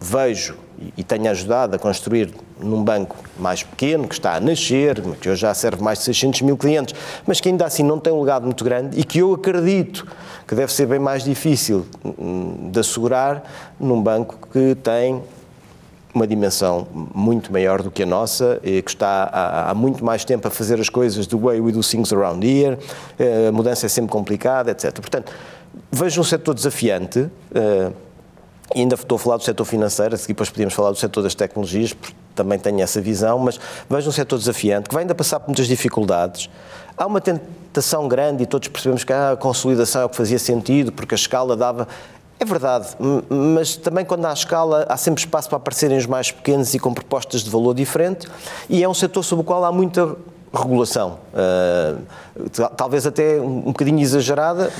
[0.00, 0.56] vejo
[0.96, 5.40] e tenho ajudado a construir num banco mais pequeno, que está a nascer, que hoje
[5.40, 8.44] já serve mais de 600 mil clientes, mas que ainda assim não tem um legado
[8.44, 10.04] muito grande e que eu acredito
[10.48, 13.44] que deve ser bem mais difícil hum, de assegurar
[13.78, 15.22] num banco que tem
[16.18, 20.24] uma dimensão muito maior do que a nossa, e que está há, há, muito mais
[20.24, 22.76] tempo a fazer as coisas the way we do things around here,
[23.18, 24.92] eh, a mudança é sempre complicada, etc.
[24.94, 25.32] Portanto,
[25.90, 27.92] vejo um setor desafiante, eh,
[28.74, 31.34] ainda estou a falar do setor financeiro, a seguir depois podíamos falar do setor das
[31.34, 35.38] tecnologias, porque também tenho essa visão, mas vejo um setor desafiante, que vai ainda passar
[35.38, 36.50] por muitas dificuldades.
[36.96, 40.90] Há uma tentação grande e todos percebemos que a consolidação é o que fazia sentido,
[40.90, 41.86] porque a escala dava
[42.40, 42.88] é verdade,
[43.28, 46.94] mas também quando há escala há sempre espaço para aparecerem os mais pequenos e com
[46.94, 48.28] propostas de valor diferente
[48.68, 50.16] e é um setor sobre o qual há muita
[50.52, 54.70] regulação, uh, talvez até um, bocadinho exagerada,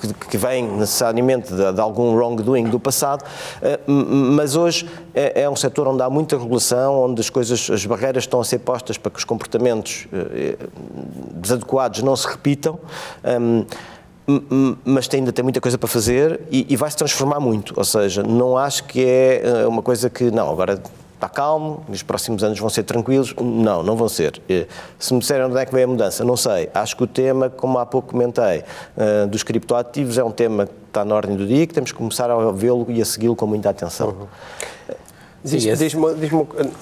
[0.00, 5.50] que, que vem necessariamente de, de, algum wrongdoing do passado, uh, mas hoje é, é,
[5.50, 8.98] um setor onde há muita regulação, onde as coisas, as barreiras estão a ser postas
[8.98, 10.68] para que os comportamentos uh,
[11.40, 12.78] desadequados não se repitam.
[14.84, 17.74] Mas ainda tem muita coisa para fazer e, e vai se transformar muito.
[17.76, 20.80] Ou seja, não acho que é eh, uma coisa que, não, agora
[21.14, 23.34] está calmo, nos próximos anos vão ser tranquilos.
[23.34, 24.40] Não, não vão ser.
[24.48, 24.66] Eh,
[24.98, 26.70] se me disserem onde é que vem a mudança, não sei.
[26.74, 28.64] Acho que o tema, como há pouco comentei,
[28.96, 31.98] eh, dos criptoativos é um tema que está na ordem do dia, que temos que
[31.98, 34.08] começar a vê-lo e a segui-lo com muita atenção.
[34.08, 34.26] Uhum.
[35.44, 35.92] Diz, diz diz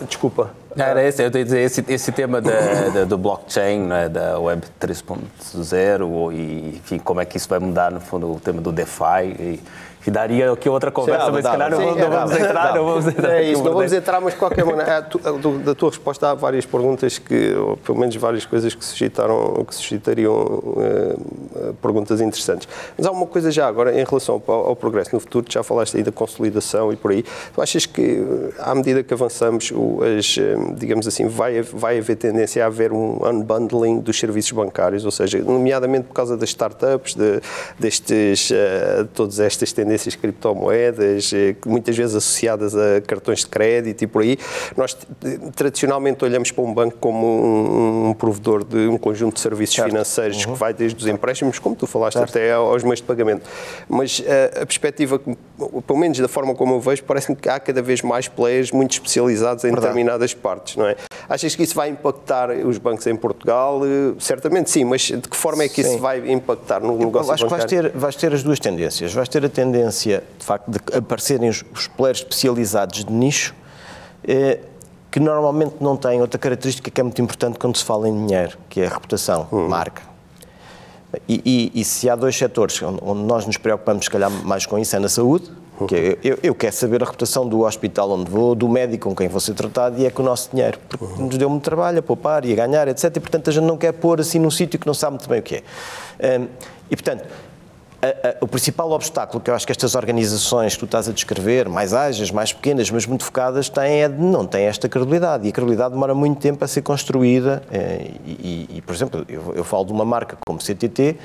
[0.07, 0.51] desculpa.
[0.77, 4.63] Era esse, eu ia dizer, esse, esse tema da, da, do blockchain, né, da Web
[4.81, 9.27] 3.0 e, enfim, como é que isso vai mudar, no fundo, o tema do DeFi
[9.39, 9.61] e,
[10.03, 13.31] que daria aqui outra conversa, mas se calhar não, não, vamos entrar, não vamos entrar.
[13.35, 15.07] É isso, não vamos entrar, mas de qualquer maneira,
[15.65, 19.75] da tua resposta há várias perguntas que, ou pelo menos várias coisas que suscitaram, que
[19.75, 22.69] suscitariam uh, perguntas interessantes.
[22.99, 25.97] Mas há uma coisa já agora em relação ao, ao, progresso no futuro, já falaste
[25.97, 27.23] aí da consolidação e por aí.
[27.55, 28.27] Tu achas que
[28.59, 30.37] à medida que avançamos, o, as,
[30.77, 35.39] digamos assim, vai, vai haver tendência a haver um unbundling dos serviços bancários, ou seja,
[35.39, 37.41] nomeadamente por causa das startups, de,
[37.79, 44.03] destes, uh, todas estas tendências tendências criptomoedas, eh, muitas vezes associadas a cartões de crédito
[44.03, 44.39] e por aí.
[44.77, 44.97] Nós
[45.55, 49.91] tradicionalmente olhamos para um banco como um, um provedor de um conjunto de serviços certo.
[49.91, 50.53] financeiros uhum.
[50.53, 52.31] que vai desde os empréstimos, como tu falaste, certo.
[52.31, 53.49] até aos meios de pagamento.
[53.89, 57.61] Mas a, eh, a perspectiva, pelo menos da forma como eu vejo, parece-me que há
[57.61, 59.89] cada vez mais players muito especializados em Verdade.
[59.89, 60.97] determinadas partes, não é?
[61.29, 63.81] Achas que isso vai impactar os bancos em Portugal?
[63.85, 65.91] Eh, certamente sim, mas de que forma é que sim.
[65.91, 67.69] isso vai impactar no negócio eu acho bancário?
[67.69, 69.13] que vais ter, vais ter as duas tendências.
[69.13, 73.55] Vais ter a tendência tendência, de facto, de aparecerem os, os players especializados de nicho,
[74.27, 74.61] eh,
[75.11, 78.57] que normalmente não têm outra característica que é muito importante quando se fala em dinheiro,
[78.69, 79.69] que é a reputação, uhum.
[79.69, 80.03] marca.
[81.29, 84.79] E, e, e, se há dois setores onde nós nos preocupamos, se calhar, mais com
[84.79, 85.51] isso, é na saúde,
[85.87, 89.15] que é, eu, eu, quero saber a reputação do hospital onde vou, do médico com
[89.15, 91.27] quem vou ser tratado e é com o nosso dinheiro, porque uhum.
[91.27, 93.15] nos deu muito trabalho a poupar e a ganhar, etc.
[93.15, 95.41] E, portanto, a gente não quer pôr assim num sítio que não sabe muito bem
[95.41, 96.39] o que é.
[96.39, 96.47] Um,
[96.91, 97.25] e, portanto,
[98.03, 101.13] a, a, o principal obstáculo que eu acho que estas organizações que tu estás a
[101.13, 105.47] descrever, mais ágeis, mais pequenas, mas muito focadas, têm é de não têm esta credibilidade.
[105.47, 107.63] E a credibilidade demora muito tempo a ser construída.
[107.71, 111.17] Eh, e, e, por exemplo, eu, eu, falo de uma marca como CTT,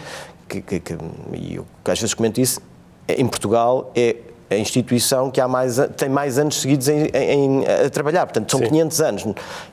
[0.48, 0.98] que, que, que
[1.34, 2.62] e eu às vezes comento isso,
[3.08, 4.16] em Portugal é
[4.50, 8.60] a instituição que há mais, tem mais anos seguidos em, em, a trabalhar, portanto são
[8.62, 8.68] Sim.
[8.68, 9.26] 500 anos.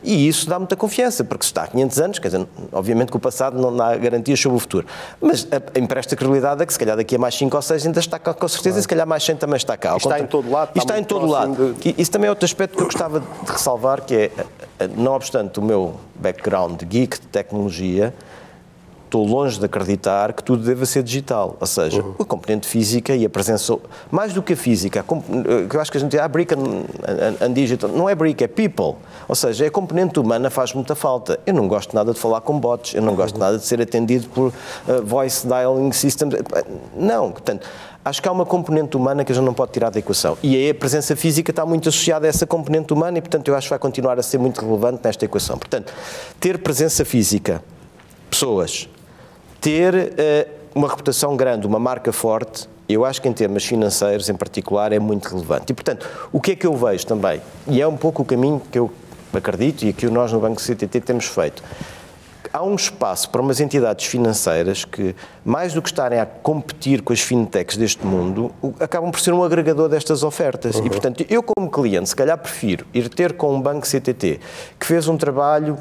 [0.02, 3.16] E isso dá muita confiança, porque se está há 500 anos, quer dizer, obviamente que
[3.16, 4.86] o passado não dá garantias sobre o futuro,
[5.20, 8.18] mas empresta credibilidade a que se calhar daqui a mais 5 ou 6 ainda está
[8.18, 8.80] cá com certeza claro.
[8.80, 9.94] e se calhar mais 100 também está cá.
[9.94, 10.68] E está em todo lado.
[10.70, 11.74] Está, está em todo lado.
[11.74, 11.94] De...
[11.96, 14.30] Isso também é outro aspecto que eu gostava de ressalvar, que é,
[14.96, 18.12] não obstante o meu background geek de tecnologia,
[19.14, 21.56] estou longe de acreditar que tudo deva ser digital.
[21.60, 22.14] Ou seja, uhum.
[22.18, 23.76] a componente física e a presença,
[24.10, 26.52] mais do que a física, eh, que eu acho que a gente diz, ah, brick
[26.52, 28.96] and, and, and, digital, não é brick, é people.
[29.28, 31.38] Ou seja, a componente humana faz muita falta.
[31.46, 33.40] Eu não gosto nada de falar com bots, eu não gosto uhum.
[33.40, 34.52] nada de ser atendido por uh,
[35.04, 36.34] voice dialing systems.
[36.96, 37.66] Não, portanto,
[38.04, 40.36] acho que há uma componente humana que a gente não pode tirar da equação.
[40.42, 43.54] E aí a presença física está muito associada a essa componente humana e, portanto, eu
[43.54, 45.56] acho que vai continuar a ser muito relevante nesta equação.
[45.56, 45.92] Portanto,
[46.40, 47.62] ter presença física,
[48.28, 48.88] pessoas,
[49.64, 54.34] ter uh, uma reputação grande, uma marca forte, eu acho que em termos financeiros, em
[54.34, 55.72] particular, é muito relevante.
[55.72, 57.40] E, portanto, o que é que eu vejo também?
[57.66, 58.92] E é um pouco o caminho que eu
[59.32, 61.62] acredito e que nós no Banco CTT temos feito
[62.52, 67.12] há um espaço para umas entidades financeiras que, mais do que estarem a competir com
[67.12, 70.76] as fintechs deste mundo, acabam por ser um agregador destas ofertas.
[70.76, 70.86] Uhum.
[70.86, 74.38] E, portanto, eu como cliente, se calhar prefiro ir ter com um banco CTT
[74.78, 75.76] que fez um trabalho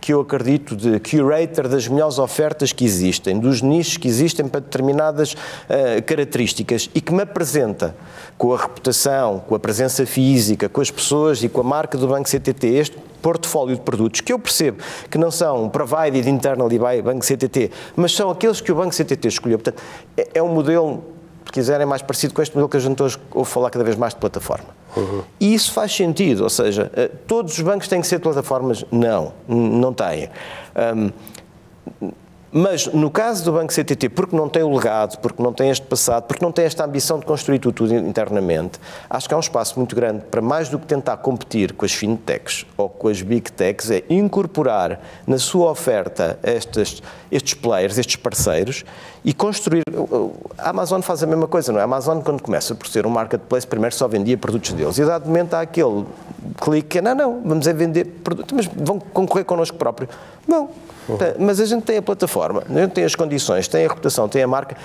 [0.00, 4.60] que eu acredito de curator das melhores ofertas que existem, dos nichos que existem para
[4.60, 7.94] determinadas uh, características e que me apresenta
[8.38, 12.08] com a reputação, com a presença física, com as pessoas e com a marca do
[12.08, 14.78] Banco CTT este portfólio de produtos que eu percebo
[15.10, 19.28] que não são provided internally by Banco CTT, mas são aqueles que o Banco CTT
[19.28, 19.58] escolheu.
[19.58, 19.82] Portanto,
[20.16, 21.04] é, é um modelo
[21.52, 24.14] quiserem, mais parecido com este modelo que a gente hoje ouve falar cada vez mais
[24.14, 24.68] de plataforma.
[24.96, 25.22] Uhum.
[25.38, 28.84] E isso faz sentido, ou seja, eh, todos os bancos têm que ser plataformas?
[28.90, 30.28] Não, não têm.
[32.02, 32.10] Um,
[32.52, 35.86] mas no caso do Banco CTT, porque não tem o legado, porque não tem este
[35.86, 39.40] passado, porque não tem esta ambição de construir tudo, tudo internamente, acho que há um
[39.40, 43.22] espaço muito grande para mais do que tentar competir com as fintechs ou com as
[43.22, 48.84] big techs, é incorporar na sua oferta estes, estes players, estes parceiros
[49.24, 49.82] e construir.
[50.58, 51.82] A Amazon faz a mesma coisa, não é?
[51.82, 55.06] A Amazon, quando começa por ser um marketplace, primeiro só vendia produtos deles e, a
[55.06, 56.04] dado momento, há aquele
[56.60, 60.08] clique que, não, não, vamos é vender produtos, mas vão concorrer connosco próprio.
[61.18, 64.28] Vão mas a gente tem a plataforma, a gente tem as condições, tem a reputação,
[64.28, 64.76] tem a marca,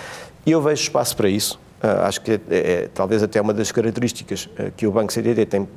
[0.45, 1.59] e eu vejo espaço para isso.
[1.83, 5.11] Uh, acho que é, é, é, talvez até uma das características uh, que o Banco
[5.11, 5.67] CDD tem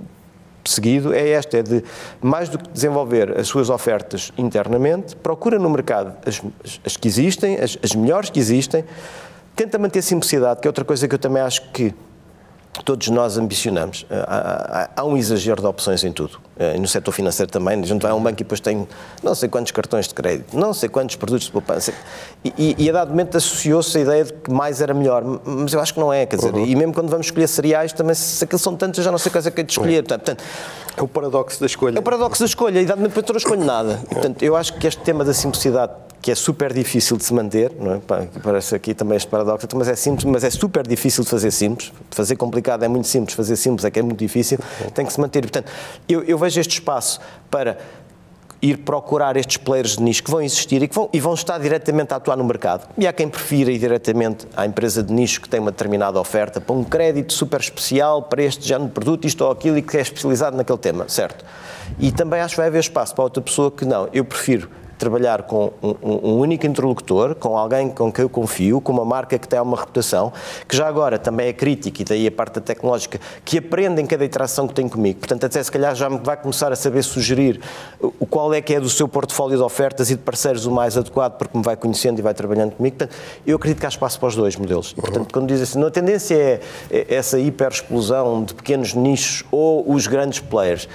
[0.65, 1.83] seguido é esta, é de,
[2.21, 6.43] mais do que desenvolver as suas ofertas internamente, procura no mercado as,
[6.85, 8.85] as, que existem, as, as melhores que existem,
[9.57, 11.95] tenta manter simplicidade, que é outra coisa que eu também acho que
[12.85, 14.07] todos nós ambicionamos.
[14.09, 16.39] Eh, há, há, há, um exagero de opções em tudo.
[16.59, 17.81] Eh, e no setor financeiro também.
[17.81, 18.87] A gente vai a um banco e depois tem
[19.23, 21.93] não sei quantos cartões de crédito, não sei quantos produtos de poupança.
[22.45, 25.23] E, e, e a dado momento associou-se a ideia de que mais era melhor.
[25.45, 26.27] Mas eu acho que não é.
[26.27, 26.67] Quer dizer, uhum.
[26.67, 29.31] e mesmo quando vamos escolher cereais, também se aqueles são tantos, eu já não sei
[29.31, 30.03] quais é que é de escolher.
[30.03, 30.09] Uhum.
[30.09, 30.43] Portanto,
[30.97, 31.97] é o paradoxo da escolha.
[31.97, 32.81] É o paradoxo da escolha.
[32.81, 34.01] E dado momento, eu não escolho nada.
[34.11, 37.73] Portanto, eu acho que este tema da simplicidade que é super difícil de se manter,
[37.79, 38.01] não é?
[38.43, 41.93] parece aqui também este paradoxo, mas é simples, mas é super difícil de fazer simples.
[42.11, 44.59] Fazer complicado é muito simples, fazer simples é que é muito difícil,
[44.95, 45.43] tem que se manter.
[45.43, 45.71] Portanto,
[46.09, 47.79] eu, eu vejo este espaço para
[48.61, 51.59] ir procurar estes players de nicho que vão existir e que vão, e vão estar
[51.59, 52.89] diretamente a atuar no mercado.
[52.99, 56.61] E há quem prefira ir diretamente à empresa de nicho que tem uma determinada oferta
[56.61, 59.97] para um crédito super especial para este género de produto, isto ou aquilo, e que
[59.97, 61.45] é especializado naquele tema, certo?
[61.99, 65.45] E também acho que vai haver espaço para outra pessoa que não, eu prefiro trabalhar
[65.45, 69.47] com um, um, único interlocutor, com alguém com quem eu confio, com uma marca que
[69.49, 70.33] tem uma reputação,
[70.67, 74.25] que já agora também é crítica, e daí a parte tecnológica, que aprende em cada
[74.25, 75.21] interação que tem comigo.
[75.21, 77.61] Portanto, até se calhar já me vai começar a saber sugerir
[78.01, 80.97] o qual é que é do seu portfólio de ofertas e de parceiros o mais
[80.99, 82.97] adequado, porque me vai conhecendo e vai trabalhando comigo.
[82.97, 84.95] Portanto, eu acredito que há espaço para os dois modelos.
[84.97, 89.45] E, portanto, quando dizem assim, não, a tendência é, é essa hiper-explosão de pequenos nichos
[89.51, 90.89] ou os grandes players.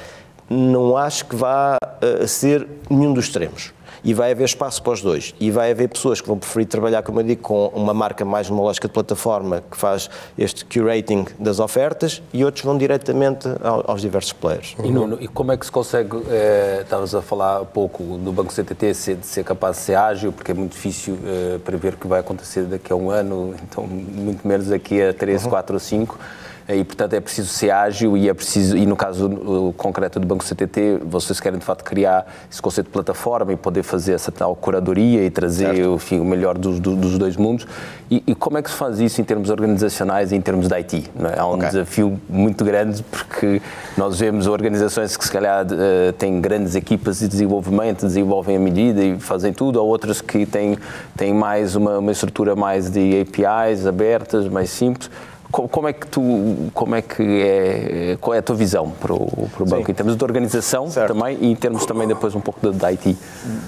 [0.50, 3.72] Não acho que vá uh, ser nenhum dos extremos
[4.04, 5.34] e vai haver espaço para os dois.
[5.40, 8.50] E vai haver pessoas que vão preferir trabalhar, como eu digo, com uma marca mais
[8.50, 14.02] numa lógica de plataforma que faz este curating das ofertas e outros vão diretamente aos
[14.02, 14.76] diversos players.
[14.84, 18.32] E, Nuno, e como é que se consegue, eh, estavas a falar há pouco do
[18.32, 21.94] Banco CTT ser, de ser capaz de ser ágil, porque é muito difícil eh, prever
[21.94, 25.50] o que vai acontecer daqui a um ano, então muito menos daqui a 3, uhum.
[25.50, 26.20] 4 ou 5
[26.68, 30.44] e portanto é preciso ser ágil e é preciso e no caso concreto do Banco
[30.44, 34.56] CTT vocês querem de fato criar esse conceito de plataforma e poder fazer essa tal
[34.56, 37.68] curadoria e trazer enfim, o melhor dos, dos dois mundos
[38.10, 40.76] e, e, como é que se faz isso em termos organizacionais e em termos de
[40.76, 41.40] IT é?
[41.40, 41.70] há um okay.
[41.70, 43.62] desafio muito grande porque
[43.98, 49.04] nós vemos organizações que se calhar uh, têm grandes equipas de desenvolvimento desenvolvem a medida
[49.04, 50.78] e fazem tudo ou outras que têm
[51.18, 55.10] têm mais uma, uma estrutura mais de APIs abertas mais simples
[55.54, 59.50] como é que tu, como é que é, qual é a tua visão para o,
[59.54, 59.92] para o banco, Sim.
[59.92, 61.14] em termos de organização certo.
[61.14, 63.16] também e em termos também depois um pouco de IT?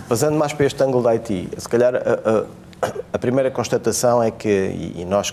[0.09, 4.31] Passando mais para este ângulo da IT, se calhar a, a, a primeira constatação é
[4.31, 5.31] que, e, e nós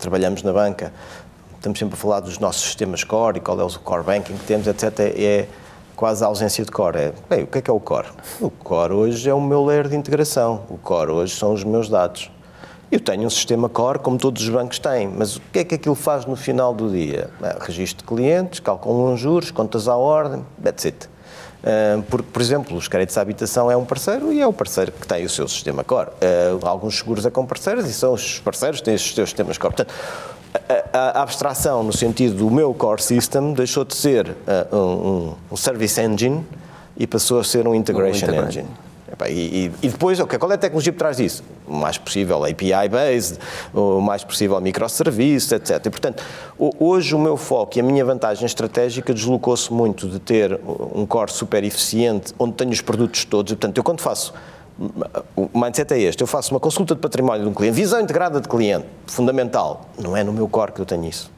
[0.00, 0.92] trabalhamos na banca,
[1.54, 4.44] estamos sempre a falar dos nossos sistemas core e qual é o core banking que
[4.44, 5.46] temos, etc., é
[5.94, 6.98] quase a ausência de core.
[6.98, 8.08] É, bem, o que é que é o core?
[8.40, 10.62] O core hoje é o meu layer de integração.
[10.68, 12.30] O core hoje são os meus dados.
[12.90, 15.74] Eu tenho um sistema core, como todos os bancos têm, mas o que é que
[15.74, 17.28] aquilo faz no final do dia?
[17.42, 21.08] É, registro de clientes, cálculo de juros, contas à ordem, that's it.
[21.66, 24.92] Uh, porque, por exemplo, os créditos à habitação é um parceiro e é o parceiro
[24.92, 26.10] que tem o seu sistema core.
[26.10, 29.58] Uh, alguns seguros é com parceiros e são os parceiros que têm os seus sistemas
[29.58, 29.74] core.
[29.74, 29.92] Portanto,
[30.92, 34.36] a, abstração no sentido do meu core system deixou de ser
[34.72, 36.46] um, um, service engine
[36.96, 38.68] e passou a ser um integration um engine.
[39.28, 41.42] E, e, depois, okay, qual é a tecnologia por trás disso?
[41.66, 43.38] O mais possível API-based,
[43.72, 45.86] o mais possível microserviços, etc.
[45.86, 46.22] E, portanto,
[46.58, 50.60] hoje o meu foco e a minha vantagem estratégica deslocou-se muito de ter
[50.94, 53.52] um core super eficiente, onde tenho os produtos todos.
[53.52, 54.34] E, portanto, eu quando faço
[55.34, 58.40] o mindset é este: eu faço uma consulta de património de um cliente, visão integrada
[58.40, 59.88] de cliente, fundamental.
[59.98, 61.35] Não é no meu core que eu tenho isso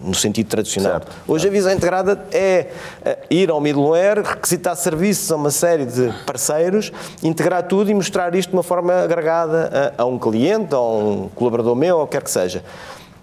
[0.00, 0.92] no sentido tradicional.
[0.92, 1.52] Certo, Hoje certo.
[1.52, 2.68] a visão integrada é
[3.04, 6.90] eh, ir ao middleware, requisitar serviços a uma série de parceiros,
[7.22, 11.28] integrar tudo e mostrar isto de uma forma agregada a, a um cliente, a um
[11.34, 12.64] colaborador meu, ou quer que seja.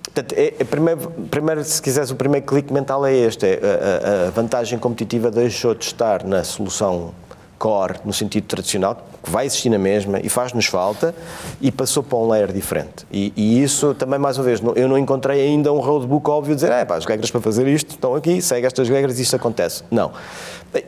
[0.04, 3.60] Portanto, é, é, primeiro, primeiro, se quiseres, o primeiro clique mental é este: é,
[4.26, 7.12] a, a vantagem competitiva deixou de estar na solução
[7.58, 11.14] core, no sentido tradicional, vai existir na mesma e faz-nos falta,
[11.62, 13.06] e passou para um layer diferente.
[13.12, 16.72] E, e, isso também, mais uma vez, eu não encontrei ainda um roadbook óbvio dizer,
[16.72, 19.84] é pá, as regras para fazer isto estão aqui, segue estas regras e isto acontece.
[19.92, 20.12] Não.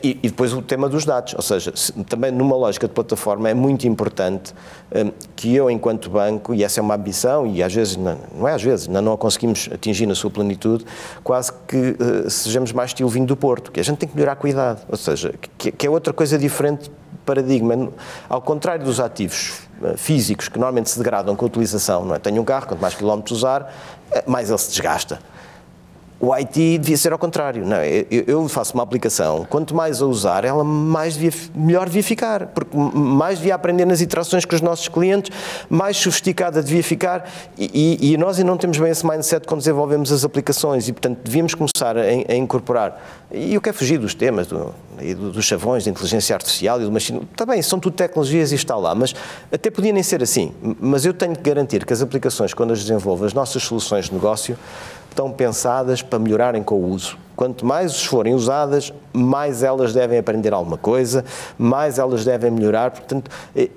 [0.02, 3.48] E, e, depois o tema dos dados, ou seja, se, também numa lógica de plataforma
[3.48, 4.52] é muito importante
[4.94, 8.46] um, que eu, enquanto banco, e essa é uma ambição, e às vezes, não, não
[8.46, 10.84] é às vezes, não, não a conseguimos atingir na sua plenitude,
[11.24, 14.32] quase que uh, sejamos mais estilo vinho do Porto, que a gente tem que melhorar
[14.32, 16.90] a cuidado, ou seja, que, que é outra coisa diferente
[17.24, 17.90] paradigma.
[18.28, 22.18] Ao contrário dos ativos uh, físicos que normalmente se degradam com a utilização, não é?
[22.18, 23.72] Tenho um carro, quanto mais quilómetros usar,
[24.10, 25.18] eh, mais ele se desgasta.
[26.22, 27.64] O IT devia ser ao contrário.
[27.64, 32.48] Não, eu, faço uma aplicação, quanto mais a usar, ela mais devia, melhor devia ficar,
[32.48, 35.34] porque mais devia aprender nas interações com os nossos clientes,
[35.70, 39.60] mais sofisticada devia ficar, e, e, e nós ainda não temos bem esse mindset quando
[39.60, 43.02] desenvolvemos as aplicações, e portanto devíamos começar a, a incorporar.
[43.32, 44.74] E eu quero fugir dos temas, do,
[45.32, 47.22] dos chavões de inteligência artificial e do machine.
[47.32, 49.14] Está bem, são tudo tecnologias e está lá, mas
[49.50, 50.52] até podia nem ser assim.
[50.78, 54.14] Mas eu tenho que garantir que as aplicações, quando as desenvolvo, as nossas soluções de
[54.14, 54.58] negócio,
[55.10, 57.18] estão pensadas para melhorarem com o uso.
[57.36, 61.24] Quanto mais forem usadas, mais elas devem aprender alguma coisa,
[61.58, 62.90] mais elas devem melhorar.
[62.90, 63.70] Portanto, eh,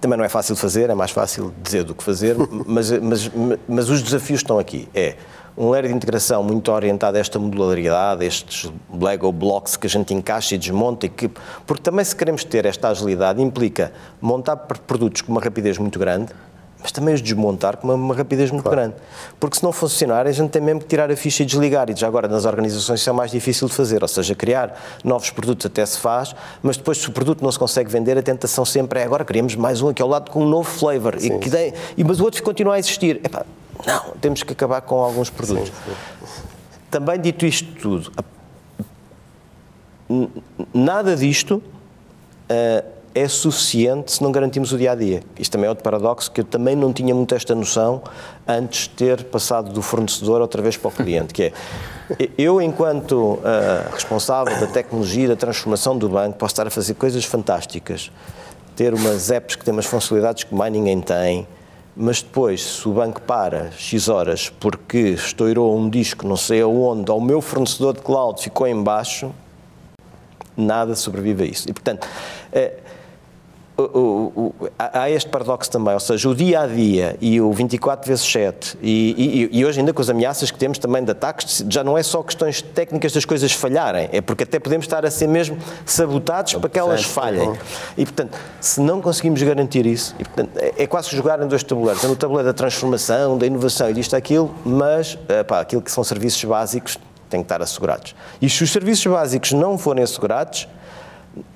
[0.00, 3.30] também não é fácil de fazer, é mais fácil dizer do que fazer, mas, mas,
[3.66, 4.88] mas os desafios estão aqui.
[4.94, 5.16] É
[5.58, 10.14] um layer de integração muito orientado a esta modularidade, estes Lego blocks que a gente
[10.14, 11.28] encaixa e desmonta, e que,
[11.66, 16.32] porque também se queremos ter esta agilidade, implica montar produtos com uma rapidez muito grande,
[16.80, 18.80] mas também os desmontar com uma, uma rapidez muito claro.
[18.80, 18.94] grande.
[19.40, 21.90] Porque se não funcionar, a gente tem mesmo que tirar a ficha e desligar.
[21.90, 24.02] E já agora nas organizações isso é mais difícil de fazer.
[24.02, 27.58] Ou seja, criar novos produtos até se faz, mas depois se o produto não se
[27.58, 30.48] consegue vender, a tentação sempre é agora queremos mais um aqui ao lado com um
[30.48, 31.18] novo flavor.
[31.18, 33.20] Sim, e, que dê, e, mas o outro continua a existir.
[33.24, 33.44] Epá,
[33.84, 35.68] não, temos que acabar com alguns produtos.
[35.68, 35.92] Sim,
[36.26, 36.42] sim.
[36.90, 38.12] Também dito isto tudo,
[40.72, 41.62] nada disto.
[42.50, 45.22] Uh, é suficiente se não garantimos o dia a dia.
[45.38, 48.02] Isto também é outro paradoxo que eu também não tinha muito esta noção
[48.46, 51.52] antes de ter passado do fornecedor outra vez para o cliente, que é
[52.38, 53.40] eu, enquanto uh,
[53.92, 58.10] responsável da tecnologia, da transformação do banco, posso estar a fazer coisas fantásticas,
[58.74, 61.46] ter umas apps que têm umas funcionalidades que mais ninguém tem,
[61.94, 67.10] mas depois, se o banco para X horas porque estourou um disco não sei aonde,
[67.10, 69.32] ou o meu fornecedor de cloud ficou em baixo,
[70.56, 71.68] nada sobrevive a isso.
[71.68, 72.87] E, portanto, uh,
[73.82, 78.08] o, o, há este paradoxo também, ou seja, o dia a dia e o 24
[78.08, 81.64] vezes 7, e, e, e, hoje ainda com as ameaças que temos também de ataques,
[81.68, 85.10] já não é só questões técnicas das coisas falharem, é porque até podemos estar a
[85.10, 87.52] ser mesmo sabotados para que elas falhem.
[87.96, 91.62] E portanto, se não conseguimos garantir isso, e, portanto, é, é quase jogar em dois
[91.62, 95.92] tabuleiros, é no tabuleiro da transformação, da inovação e disto aquilo, mas pá, aquilo que
[95.92, 96.98] são serviços básicos
[97.30, 98.14] têm que estar assegurados.
[98.42, 100.66] E se os serviços básicos não forem assegurados,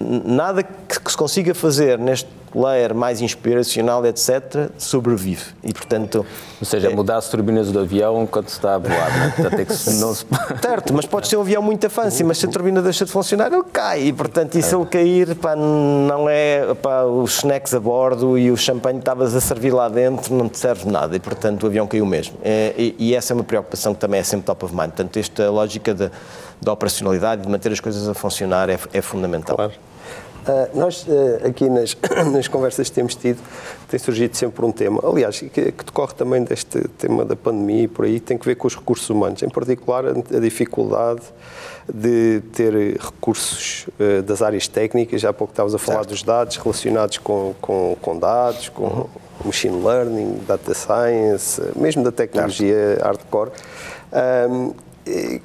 [0.00, 5.42] nada que se consiga fazer neste layer mais inspiracional, etc., sobrevive.
[5.62, 6.24] E, portanto...
[6.60, 6.94] Ou seja, é...
[6.94, 9.32] mudar as turbinas do avião enquanto se está a voar, né?
[9.34, 10.26] portanto, é que não se...
[10.60, 13.52] Certo, mas pode ser um avião muito fancy, mas se a turbina deixa de funcionar,
[13.52, 14.02] ele cai.
[14.02, 18.50] E, portanto, e se ele cair, pá, não é pá, os snacks a bordo e
[18.50, 21.16] o champanhe que estavas a servir lá dentro, não te serve nada.
[21.16, 22.36] E, portanto, o avião caiu mesmo.
[22.42, 24.90] É, e, e, essa é uma preocupação que também é sempre top of mind.
[24.90, 26.10] Portanto, esta lógica de,
[26.62, 29.56] da operacionalidade, de manter as coisas a funcionar, é, é fundamental.
[29.56, 29.72] Claro.
[30.42, 31.96] Uh, nós, uh, aqui nas,
[32.32, 33.38] nas conversas que temos tido,
[33.88, 37.88] tem surgido sempre um tema, aliás, que, que, decorre também deste tema da pandemia e
[37.88, 41.22] por aí, tem que ver com os recursos humanos, em particular a, dificuldade
[41.92, 46.10] de ter recursos uh, das áreas técnicas, já há pouco estavas a falar certo.
[46.10, 49.06] dos dados relacionados com, com, com dados, com uhum.
[49.44, 53.04] machine learning, data science, mesmo da tecnologia certo.
[53.04, 53.50] hardcore.
[54.12, 54.74] Um,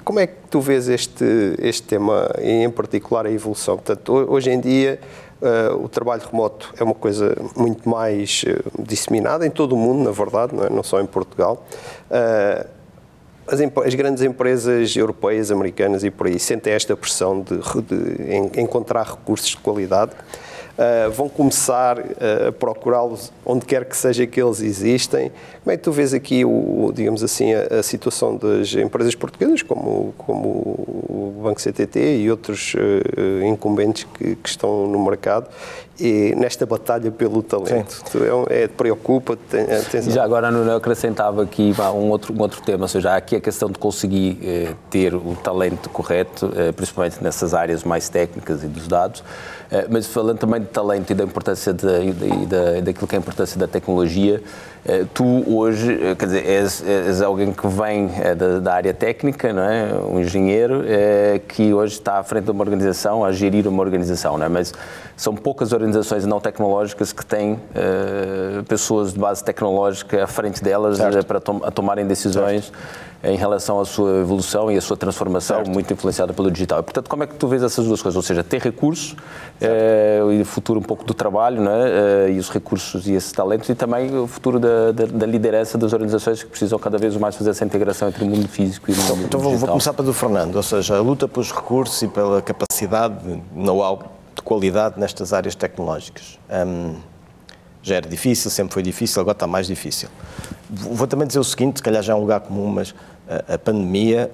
[0.04, 1.26] como é que tu vês este,
[1.60, 3.76] este tema, em particular a evolução?
[3.76, 5.00] Portanto, hoje em dia
[5.42, 10.04] uh, o trabalho remoto é uma coisa muito mais uh, disseminada em todo o mundo,
[10.04, 10.69] na verdade, não, é?
[10.69, 11.65] não só em Portugal.
[12.10, 12.67] Uh,
[13.48, 19.04] as, as, grandes empresas europeias, americanas e por aí sentem esta pressão de, de encontrar
[19.04, 20.12] recursos de qualidade
[20.78, 25.32] uh, vão começar uh, a procurá-los onde quer que seja que eles existem.
[25.63, 29.62] Como é que tu vês aqui, o, digamos assim, a, a situação das empresas portuguesas,
[29.62, 35.48] como, como o Banco CTT e outros uh, incumbentes que, que, estão no mercado,
[36.00, 38.04] e nesta batalha pelo talento?
[38.50, 39.65] é, é, preocupa tem,
[40.12, 43.69] Já agora, eu acrescentava aqui um outro, um outro tema, ou seja, aqui a questão
[43.69, 48.88] de conseguir eh, ter o talento correto, eh, principalmente nessas áreas mais técnicas e dos
[48.88, 49.23] dados,
[49.71, 53.18] eh, mas falando também de talento e da importância de, de, de, daquilo que é
[53.18, 54.42] a importância da tecnologia,
[54.86, 59.52] eh, tu hoje, eh, quer dizer, és, és alguém que vem da, da, área técnica,
[59.52, 59.94] não é?
[59.94, 60.84] um engenheiro,
[61.48, 64.50] que hoje está à frente de uma organização, a gerir uma organização, não é?
[64.50, 64.74] mas
[65.15, 67.60] são poucas organizações não tecnológicas que têm
[68.68, 72.65] pessoas de base tecnológica à frente delas para tom, tomarem decisões.
[72.65, 75.72] Certo em relação à sua evolução e à sua transformação, certo.
[75.72, 76.84] muito influenciada pelo digital.
[76.84, 78.15] Portanto, como é que tu vês essas duas coisas?
[78.15, 79.15] Ou seja, ter recursos
[79.60, 82.28] eh, e o futuro um pouco do trabalho, é?
[82.28, 85.78] Eh, e os recursos e esses talentos, e também o futuro da, da, da, liderança
[85.78, 88.94] das organizações que precisam cada vez mais fazer essa integração entre o mundo físico e
[88.94, 89.40] o mundo então, digital.
[89.40, 93.42] Então, vou começar pelo Fernando, ou seja, a luta pelos recursos e pela capacidade de
[93.56, 94.00] know-how
[94.36, 96.40] de qualidade nestas áreas tecnológicas.
[96.50, 96.96] Um,
[97.88, 100.10] já era difícil, sempre foi difícil, agora está mais difícil.
[100.69, 102.94] Vou também dizer o seguinte, se calhar já é um lugar comum, mas
[103.48, 104.29] a, pandemia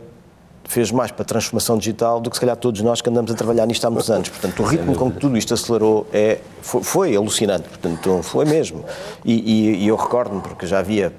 [0.66, 3.36] fez mais para a transformação digital do que se calhar todos nós que andamos a
[3.36, 4.30] trabalhar nisto há muitos anos.
[4.30, 8.84] Portanto, o ritmo com que tudo isto acelerou é, foi, foi alucinante, portanto, foi mesmo.
[9.24, 11.14] E, e, e eu recordo-me, porque já havia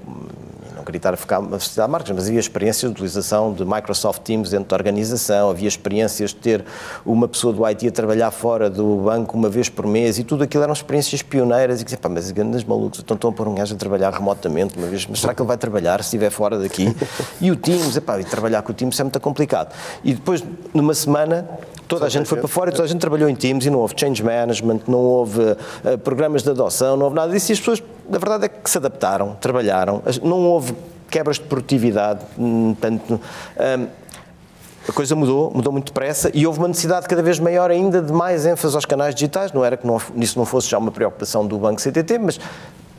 [0.91, 4.49] gritar a ficar uma sociedade de marcas, mas havia experiências de utilização de Microsoft Teams
[4.49, 6.65] dentro da organização, havia experiências de ter
[7.05, 10.43] uma pessoa do IT a trabalhar fora do banco uma vez por mês e tudo
[10.43, 13.55] aquilo eram experiências pioneiras e que pá, mas grandes malucos, então estão a pôr um
[13.55, 16.57] gajo a trabalhar remotamente uma vez, mas será que ele vai trabalhar se estiver fora
[16.57, 16.95] daqui?
[17.41, 19.73] E o Teams, epá, e trabalhar com o Teams é muito complicado.
[20.03, 21.47] E depois, numa semana,
[21.87, 23.79] toda a gente foi para fora e toda a gente trabalhou em Teams e não
[23.79, 27.59] houve change management, não houve uh, programas de adoção, não houve nada disso e as
[27.59, 30.75] pessoas, na verdade, é que se adaptaram, trabalharam, não houve
[31.09, 33.13] quebras de produtividade, hum, tanto.
[33.79, 33.87] Um,
[34.87, 38.13] a coisa mudou, mudou muito depressa e houve uma necessidade cada vez maior ainda de
[38.13, 39.51] mais ênfase aos canais digitais.
[39.51, 42.39] Não era que não, isso não fosse já uma preocupação do Banco CTT, mas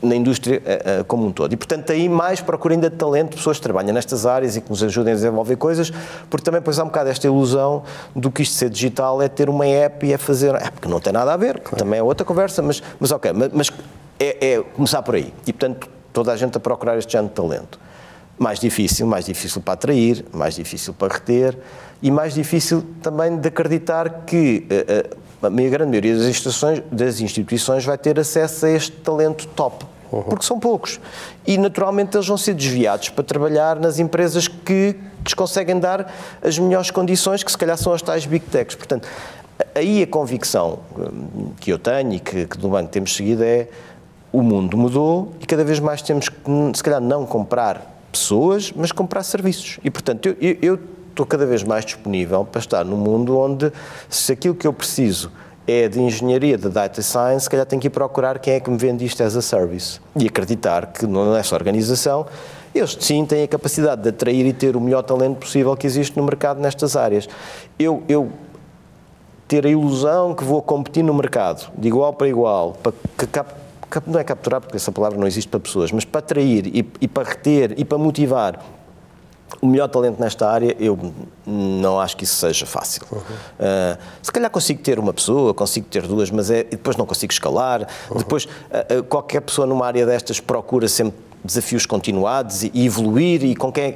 [0.01, 1.53] na indústria uh, como um todo.
[1.53, 4.69] E, portanto, aí mais procura ainda de talento, pessoas que trabalham nestas áreas e que
[4.69, 5.91] nos ajudem a desenvolver coisas,
[6.29, 7.83] porque também depois há um bocado esta ilusão
[8.15, 10.53] do que isto ser digital é ter uma app e é fazer...
[10.55, 11.77] É, porque não tem nada a ver, claro.
[11.77, 13.71] também é outra conversa, mas, mas ok, mas, mas
[14.19, 15.33] é, é, começar por aí.
[15.45, 17.79] E, portanto, toda a gente a procurar este género de talento.
[18.39, 21.57] Mais difícil, mais difícil para atrair, mais difícil para reter
[22.01, 27.19] e mais difícil também de acreditar que uh, a minha grande maioria das instituições, das
[27.19, 29.85] instituições vai ter acesso a este talento top.
[30.11, 30.23] Uhum.
[30.23, 30.99] Porque são poucos.
[31.45, 36.57] E naturalmente eles vão ser desviados para trabalhar nas empresas que lhes conseguem dar as
[36.57, 38.75] melhores condições, que se calhar são as tais big techs.
[38.75, 39.07] Portanto,
[39.75, 43.67] aí a convicção hum, que eu tenho e que, que do banco temos seguido é
[44.31, 46.37] o mundo mudou e cada vez mais temos que,
[46.73, 49.79] se calhar, não comprar pessoas, mas comprar serviços.
[49.83, 53.71] E, portanto, eu, eu estou cada vez mais disponível para estar num mundo onde,
[54.09, 55.31] se aquilo que eu preciso
[55.67, 58.69] é de engenharia, de data science, se calhar tenho que ir procurar quem é que
[58.69, 59.99] me vende isto as a service.
[60.15, 62.25] E acreditar que nessa organização
[62.73, 66.15] eles sim têm a capacidade de atrair e ter o melhor talento possível que existe
[66.15, 67.27] no mercado nestas áreas.
[67.77, 68.29] Eu, eu
[69.47, 73.25] ter a ilusão que vou competir no mercado de igual para igual, para que
[74.05, 77.07] não é capturar, porque essa palavra não existe para pessoas, mas para atrair e, e
[77.07, 78.63] para reter e para motivar
[79.61, 80.99] o melhor talento nesta área, eu
[81.45, 83.01] não acho que isso seja fácil.
[83.11, 83.19] Uhum.
[83.19, 87.31] Uh, se calhar consigo ter uma pessoa, consigo ter duas, mas é, depois não consigo
[87.31, 87.87] escalar.
[88.11, 88.17] Uhum.
[88.17, 93.43] Depois, uh, uh, qualquer pessoa numa área destas procura sempre desafios continuados e, e evoluir
[93.45, 93.95] e com quem.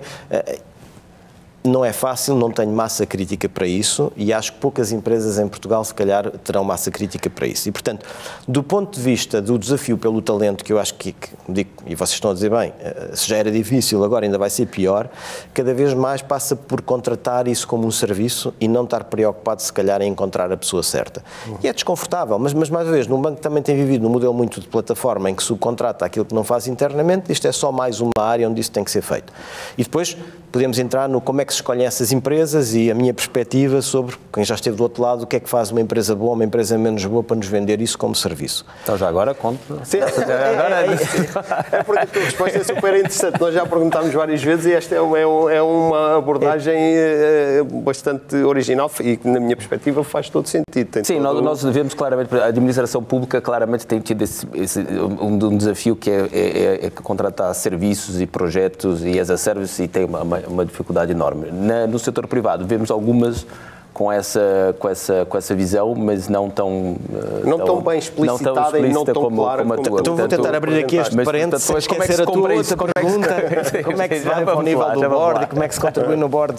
[1.72, 5.48] Não é fácil, não tenho massa crítica para isso e acho que poucas empresas em
[5.48, 7.70] Portugal, se calhar, terão massa crítica para isso.
[7.70, 8.06] E, portanto,
[8.46, 11.96] do ponto de vista do desafio pelo talento, que eu acho que, que digo, e
[11.96, 15.10] vocês estão a dizer bem, eh, se já era difícil, agora ainda vai ser pior,
[15.54, 19.72] cada vez mais passa por contratar isso como um serviço e não estar preocupado, se
[19.72, 21.24] calhar, em encontrar a pessoa certa.
[21.48, 21.58] Uhum.
[21.64, 24.34] E é desconfortável, mas, mas, mais uma vez, num banco também tem vivido num modelo
[24.34, 28.02] muito de plataforma em que subcontrata aquilo que não faz internamente, isto é só mais
[28.02, 29.32] uma área onde isso tem que ser feito.
[29.78, 30.18] E depois
[30.52, 34.16] podemos entrar no como é que se escolhem essas empresas e a minha perspectiva sobre
[34.32, 36.44] quem já esteve do outro lado, o que é que faz uma empresa boa, uma
[36.44, 38.66] empresa menos boa para nos vender isso como serviço.
[38.84, 39.60] Então já agora conto.
[39.84, 43.40] Sim, agora, é, é, porque a tua resposta é super interessante.
[43.40, 48.92] Nós já perguntámos várias vezes e esta é uma, é uma abordagem é, bastante original
[49.00, 50.88] e que, na minha perspectiva, faz todo sentido.
[50.92, 51.42] Tem Sim, todo...
[51.42, 56.10] nós, devemos claramente, a administração pública claramente tem tido esse, esse um, um, desafio que
[56.10, 60.40] é, é, é, contratar serviços e projetos e as a service e tem uma, uma,
[60.48, 61.52] uma dificuldade enorme.
[61.52, 63.46] Na, no setor privado, vemos algumas
[63.94, 66.96] com essa, com essa, com essa visão, mas não tão...
[67.14, 69.84] Eh, não tão, tão bem explicitada não tão e não tão como, clara como, como
[69.84, 70.00] a tua.
[70.00, 72.78] Então vou tentar abrir aqui este parênteses, depois, como é que se a tua outra
[72.94, 75.68] pergunta, como é que se vai para o nível lá, do board e como é
[75.68, 76.56] que se contribui no board.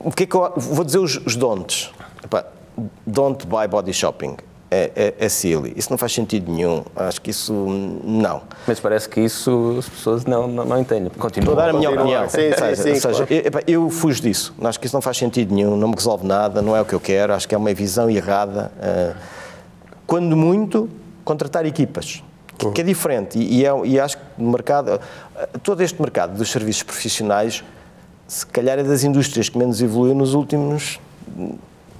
[0.00, 1.92] O que é que eu vou dizer os, os don'ts?
[3.06, 4.36] Don't buy body shopping
[4.70, 5.72] é, é, é silly.
[5.76, 6.84] Isso não faz sentido nenhum.
[6.94, 7.52] Acho que isso
[8.04, 8.42] não.
[8.66, 11.10] Mas parece que isso as pessoas não, não, não entendem.
[11.10, 11.46] Continua.
[11.46, 12.28] Vou dar a minha opinião.
[12.28, 13.64] Sim, sim, sim, ou seja, claro.
[13.66, 14.54] eu, eu fujo disso.
[14.62, 16.94] Acho que isso não faz sentido nenhum, não me resolve nada, não é o que
[16.94, 17.32] eu quero.
[17.32, 18.70] Acho que é uma visão errada.
[18.76, 19.16] Uh,
[20.06, 20.88] quando muito,
[21.24, 22.22] contratar equipas.
[22.56, 23.38] Que, que é diferente.
[23.38, 25.00] E, e, é, e acho que no mercado,
[25.62, 27.62] todo este mercado dos serviços profissionais,
[28.26, 30.98] se calhar é das indústrias que menos evoluiu nos últimos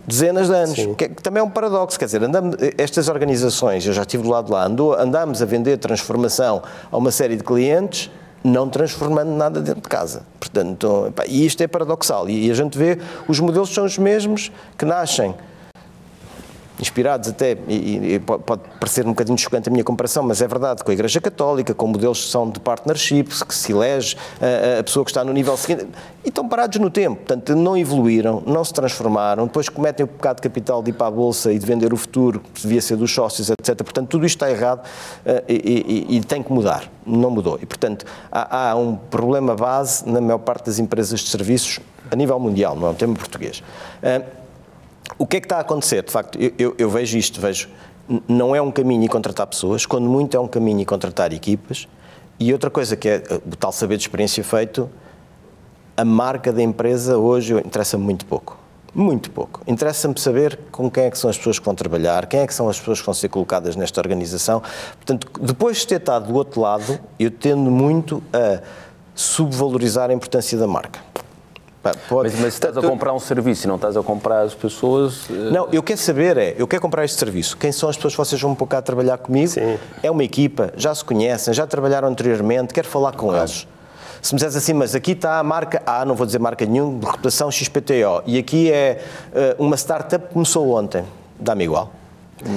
[0.09, 3.93] dezenas de anos, que, que, também é um paradoxo, quer dizer, andamos, estas organizações, eu
[3.93, 7.45] já estive do lado de lá, andou, andamos a vender transformação a uma série de
[7.45, 8.11] clientes,
[8.43, 10.23] não transformando nada dentro de casa.
[10.41, 12.29] Portanto, e isto é paradoxal.
[12.31, 15.35] E a gente vê, os modelos são os mesmos que nascem
[16.81, 20.85] inspirados até, e, e, pode parecer um bocadinho chocante a minha comparação, mas é verdade,
[20.85, 24.83] com a Igreja Católica, com modelos que são de partnerships, que se elege a, a,
[24.83, 25.87] pessoa que está no nível seguinte,
[26.24, 30.41] e estão parados no tempo, portanto não evoluíram, não se transformaram, depois cometem o pecado
[30.41, 33.12] capital de ir para a Bolsa e de vender o futuro, que devia ser dos
[33.12, 33.76] sócios, etc.
[33.76, 37.59] Portanto, tudo isto está errado uh, e, e, e, tem que mudar, não mudou.
[37.61, 42.16] E, portanto, há, há um problema base na maior parte das empresas de serviços a
[42.16, 43.62] nível mundial, não é um tema português.
[44.03, 44.47] Uh,
[45.17, 46.03] o que é que está a acontecer?
[46.03, 47.69] De facto, eu, eu, eu vejo isto, vejo,
[48.27, 51.89] não é um caminho e contratar pessoas, quando muito é um caminho e contratar equipas.
[52.41, 54.89] E outra coisa que é o tal saber de experiência feito,
[55.97, 58.57] a marca da empresa hoje interessa-me muito pouco.
[58.95, 59.61] Muito pouco.
[59.67, 62.55] Interessa-me saber com quem é que são as pessoas que vão trabalhar, quem é que
[62.55, 64.63] são as pessoas que vão ser colocadas nesta organização.
[64.97, 68.63] Portanto, depois de ter estado do outro lado, eu tendo muito a
[69.15, 71.01] subvalorizar a importância da marca.
[72.09, 72.30] Pode.
[72.30, 75.28] Mas, mas estás a comprar um serviço e não estás a comprar as pessoas.
[75.30, 77.57] Eh, não, eu quero saber é, eu quero comprar este serviço.
[77.57, 79.49] Quem são as pessoas que vocês vão um pouco a trabalhar comigo?
[79.49, 79.78] Sim.
[80.03, 83.41] É uma equipa, já se conhecem, já trabalharam anteriormente, quero falar com claro.
[83.41, 83.66] eles.
[84.20, 86.99] Se me disseres assim, mas aqui está a marca A, não vou dizer marca nenhuma,
[86.99, 89.01] de reputação XPTO, e aqui é
[89.59, 91.05] uh, uma startup que começou ontem,
[91.39, 91.93] dá-me igual.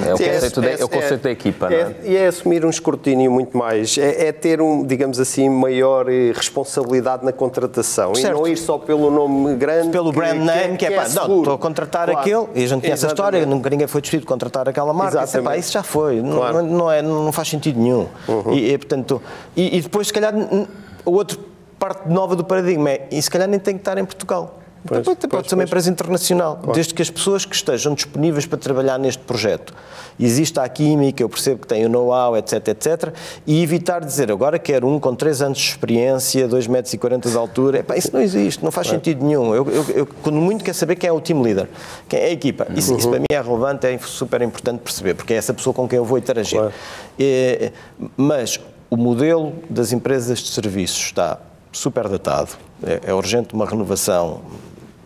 [0.05, 1.95] É o, Sim, conceito, é, de, é, o conceito é, da equipa, não é?
[2.03, 6.31] E é assumir um escrutínio muito mais, é, é, ter, um, digamos assim, maior eh,
[6.35, 8.35] responsabilidade na contratação certo.
[8.35, 9.89] e não ir só pelo nome grande.
[9.89, 12.19] Pelo brand name, que é, que é pá, não, estou a contratar claro.
[12.19, 15.41] aquele, e a gente conhece a história, nunca ninguém foi decidido contratar aquela marca, isso,
[15.41, 16.61] pá, isso já foi, claro.
[16.61, 18.07] não, não, é, não faz sentido nenhum.
[18.27, 18.53] Uhum.
[18.53, 19.21] E, e, portanto,
[19.55, 21.37] e, e depois, se calhar, a outra
[21.79, 24.60] parte nova do paradigma é, e se calhar nem tem que estar em Portugal.
[24.85, 28.57] Pois, pode, pode ser uma empresa internacional, desde que as pessoas que estejam disponíveis para
[28.57, 29.73] trabalhar neste projeto
[30.19, 33.13] exista a química, eu percebo que tem o know-how, etc, etc,
[33.45, 37.29] e evitar dizer agora quero um com 3 anos de experiência, 2 metros e 40
[37.29, 39.03] de altura, Epá, isso não existe, não faz claro.
[39.03, 39.53] sentido nenhum.
[39.53, 41.67] Eu, eu, eu, quando muito quer saber quem é o team leader,
[42.07, 42.67] quem é a equipa.
[42.75, 42.97] Isso, uhum.
[42.97, 45.97] isso para mim é relevante, é super importante perceber, porque é essa pessoa com quem
[45.97, 46.59] eu vou interagir.
[46.59, 46.73] Claro.
[47.19, 47.71] É,
[48.15, 48.59] mas
[48.89, 51.39] o modelo das empresas de serviços está
[51.71, 52.51] super datado,
[52.83, 54.41] é, é urgente uma renovação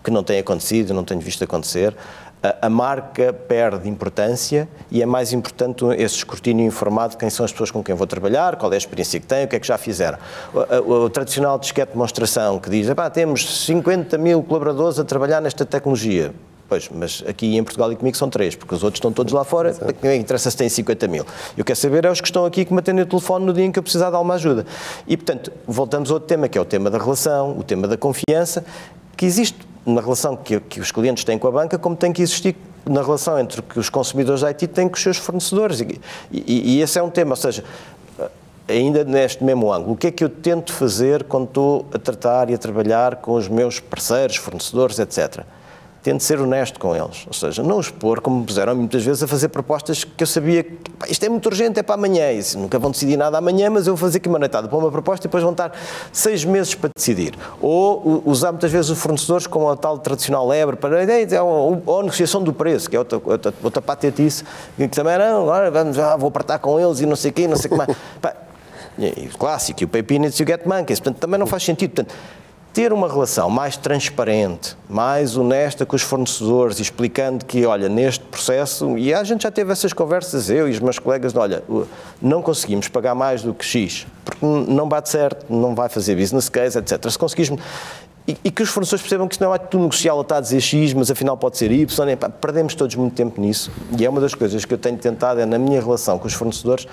[0.05, 1.95] que não tem acontecido, não tenho visto acontecer.
[2.43, 7.43] A, a marca perde importância e é mais importante esse escrutínio informado de quem são
[7.43, 9.59] as pessoas com quem vou trabalhar, qual é a experiência que têm, o que é
[9.59, 10.19] que já fizeram.
[10.53, 15.41] O, o, o tradicional disquete de demonstração que diz, temos 50 mil colaboradores a trabalhar
[15.41, 16.31] nesta tecnologia.
[16.67, 19.43] Pois, mas aqui em Portugal e comigo são três, porque os outros estão todos lá
[19.43, 19.69] fora.
[19.69, 19.93] Exato.
[19.93, 21.23] Quem interessa se tem 50 mil?
[21.55, 23.65] Eu quero saber é os que estão aqui que me atendem o telefone no dia
[23.65, 24.65] em que eu precisar de alguma ajuda.
[25.07, 27.97] E, portanto, voltamos ao outro tema, que é o tema da relação, o tema da
[27.97, 28.65] confiança,
[29.15, 32.21] que existe na relação que, que os clientes têm com a banca, como tem que
[32.21, 32.55] existir
[32.85, 35.79] na relação entre que os consumidores da IT têm com os seus fornecedores.
[35.81, 35.99] E,
[36.31, 37.63] e, e, esse é um tema, ou seja,
[38.67, 42.49] ainda neste mesmo ângulo, o que é que eu tento fazer quando estou a tratar
[42.49, 45.45] e a trabalhar com os meus parceiros, fornecedores, etc
[46.05, 47.25] tento ser honesto com eles.
[47.25, 50.61] Ou seja, não expor, como me puseram muitas vezes, a fazer propostas que eu sabia
[50.61, 50.79] que
[51.09, 52.31] isto é muito urgente, é para amanhã.
[52.31, 54.77] E assim, nunca vão decidir nada amanhã, mas eu vou fazer aqui uma noitada para
[54.77, 55.71] uma proposta e depois vão estar
[56.13, 57.33] seis meses para decidir.
[57.59, 60.95] Ou usar muitas vezes os fornecedores com a tal tradicional lebre para
[61.43, 64.43] ou, ou a negociação do preço, que é outra, outra, outra patetice,
[64.77, 67.47] que também não, agora vamos, já vou apertar com eles e não sei o quê,
[67.47, 67.97] não sei o que mais.
[68.21, 68.35] Pá,
[68.99, 71.63] e, o clássico, e o pay peanuts e o get monkeys, portanto também não faz
[71.63, 71.95] sentido.
[71.95, 72.15] Portanto,
[72.75, 78.97] ter uma relação mais transparente, mais honesta com os fornecedores, explicando que, olha, neste processo,
[78.97, 81.63] e a gente já teve essas conversas, eu e os meus colegas, olha,
[82.21, 86.49] não conseguimos pagar mais do que X, porque não bate certo, não vai fazer business
[86.49, 87.09] case, etc.
[87.09, 87.61] Se conseguimos.
[88.27, 90.59] E, e que os fornecedores percebam que isso não é tudo negocial, está a dizer
[90.59, 91.87] X, mas afinal pode ser Y.
[92.41, 93.71] Perdemos todos muito tempo nisso.
[93.97, 96.33] E é uma das coisas que eu tenho tentado, é na minha relação com os
[96.33, 96.87] fornecedores,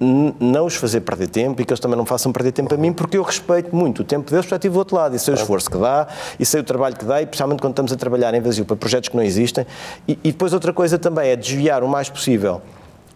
[0.00, 2.92] não os fazer perder tempo e que eles também não façam perder tempo a mim,
[2.92, 5.34] porque eu respeito muito o tempo deles, porque já estive do outro lado e sei
[5.34, 6.06] o esforço que dá,
[6.38, 8.76] e sei o trabalho que dá, e principalmente quando estamos a trabalhar em vazio para
[8.76, 9.66] projetos que não existem.
[10.06, 12.62] E, e depois outra coisa também é desviar o mais possível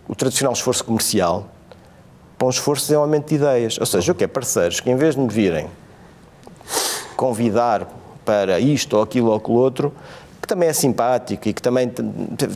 [0.09, 1.49] o tradicional esforço comercial
[2.37, 3.79] para um esforço de desenvolvimento de ideias.
[3.79, 5.69] Ou seja, eu quero parceiros que em vez de me virem
[7.17, 7.87] convidar
[8.25, 9.93] para isto ou aquilo ou aquilo outro,
[10.43, 11.89] que também é simpático e que também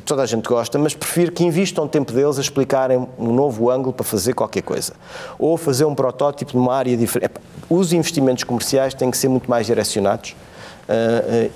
[0.05, 3.93] toda a gente gosta, mas prefiro que invistam tempo deles a explicarem um novo ângulo
[3.93, 4.93] para fazer qualquer coisa.
[5.39, 7.35] Ou fazer um protótipo numa área diferente.
[7.71, 10.35] Os investimentos comerciais têm que ser muito mais direcionados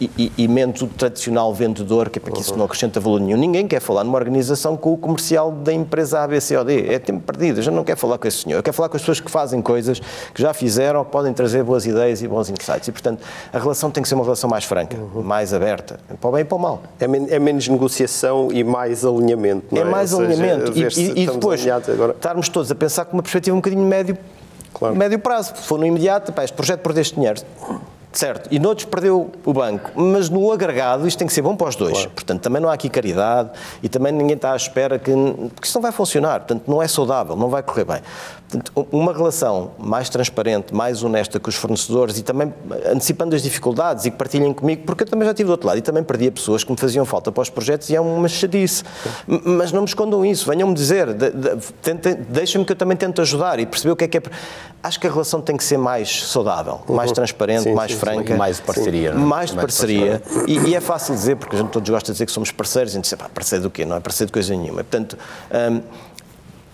[0.00, 3.38] e, e, menos o tradicional vendedor, que é para que isso não acrescenta valor nenhum.
[3.38, 6.92] Ninguém quer falar numa organização com o comercial da empresa ABCOD.
[6.92, 7.58] É tempo perdido.
[7.58, 8.58] Eu já não quero falar com esse senhor.
[8.58, 10.00] Eu quero falar com as pessoas que fazem coisas,
[10.34, 12.88] que já fizeram, que podem trazer boas ideias e bons insights.
[12.88, 13.22] E, portanto,
[13.52, 15.22] a relação tem que ser uma relação mais franca, uhum.
[15.22, 16.82] mais aberta, para o bem e para o mal.
[16.98, 19.76] É, men é menos negociação e mais alinhamento.
[19.76, 19.80] É?
[19.80, 19.84] é?
[19.84, 20.72] mais Ou alinhamento.
[20.72, 24.18] Seja, e, e, e depois estarmos todos a pensar com uma perspectiva um bocadinho médio,
[24.74, 24.96] claro.
[24.96, 25.54] médio prazo.
[25.54, 27.40] Se for no imediato, pá, este projeto perdeste dinheiro
[28.12, 31.68] Certo, e noutros perdeu o banco, mas no agregado isto tem que ser bom para
[31.68, 31.92] os dois.
[31.92, 32.10] Claro.
[32.10, 33.50] Portanto, também não há aqui caridade
[33.82, 35.12] e também ninguém está à espera que.
[35.54, 38.00] Porque isto não vai funcionar, portanto, não é saudável, não vai correr bem.
[38.50, 42.52] Portanto, uma relação mais transparente, mais honesta com os fornecedores e também
[42.90, 45.78] antecipando as dificuldades e que partilhem comigo, porque eu também já estive do outro lado
[45.78, 48.82] e também perdia pessoas que me faziam falta para os projetos e é uma chatice.
[49.26, 53.60] Mas não me escondam isso, venham-me dizer, de, de, deixem-me que eu também tente ajudar
[53.60, 54.22] e perceber o que é que é.
[54.82, 56.96] Acho que a relação tem que ser mais saudável, uhum.
[56.96, 58.32] mais transparente, sim, mais sim, franca.
[58.32, 58.38] Sim.
[58.38, 59.12] Mais de parceria.
[59.12, 59.22] Não?
[59.22, 59.24] É?
[59.26, 60.22] Mais de mais parceria.
[60.48, 62.92] E, e, é fácil dizer, porque a gente todos gosta de dizer que somos parceiros,
[62.92, 63.84] e a gente diz, pá, parceiro do quê?
[63.84, 64.82] Não é parceiro de coisa nenhuma.
[64.82, 65.18] Portanto,
[65.52, 65.82] hum,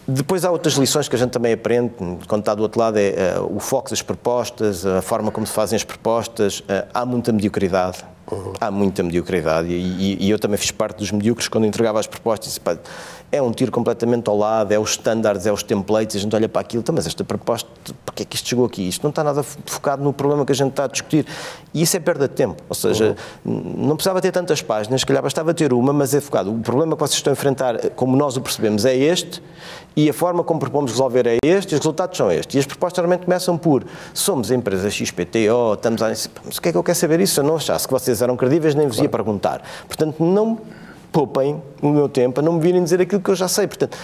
[0.07, 1.93] depois há outras lições que a gente também aprende,
[2.29, 5.53] quando está do outro lado, é uh, o foco das propostas, a forma como se
[5.53, 6.61] fazem as propostas.
[6.61, 8.05] Uh, há muita mediocridade.
[8.31, 8.53] Uhum.
[8.61, 9.69] Há muita mediocridade.
[9.69, 12.49] E, e, e, eu também fiz parte dos medíocres quando entregava as propostas.
[12.49, 12.77] Disse, pá,
[13.31, 16.49] é um tiro completamente ao lado, é os standards, é os templates, a gente olha
[16.49, 17.69] para aquilo, então, mas esta proposta,
[18.05, 18.89] porque é que isto chegou aqui?
[18.89, 21.27] Isto não está nada focado no problema que a gente está a discutir.
[21.75, 22.63] E isso é perda de tempo.
[22.69, 23.75] Ou seja, uhum.
[23.77, 26.53] não precisava ter tantas páginas, se calhar bastava ter uma, mas é focado.
[26.53, 29.43] O problema que vocês estão a enfrentar, como nós o percebemos, é este
[29.97, 32.55] e a forma como propomos resolver é este, e os resultados são estes.
[32.55, 36.09] E as propostas realmente começam por somos a empresa XPTO, estamos a.
[36.09, 37.41] Mas o que é que eu quero saber isso?
[37.41, 39.63] Eu não achasse que vocês eram credíveis, nem vos ia perguntar.
[39.87, 40.59] Portanto, não
[41.13, 43.67] poupem o meu tempo a não me virem dizer aquilo que eu já sei.
[43.67, 43.97] Portanto,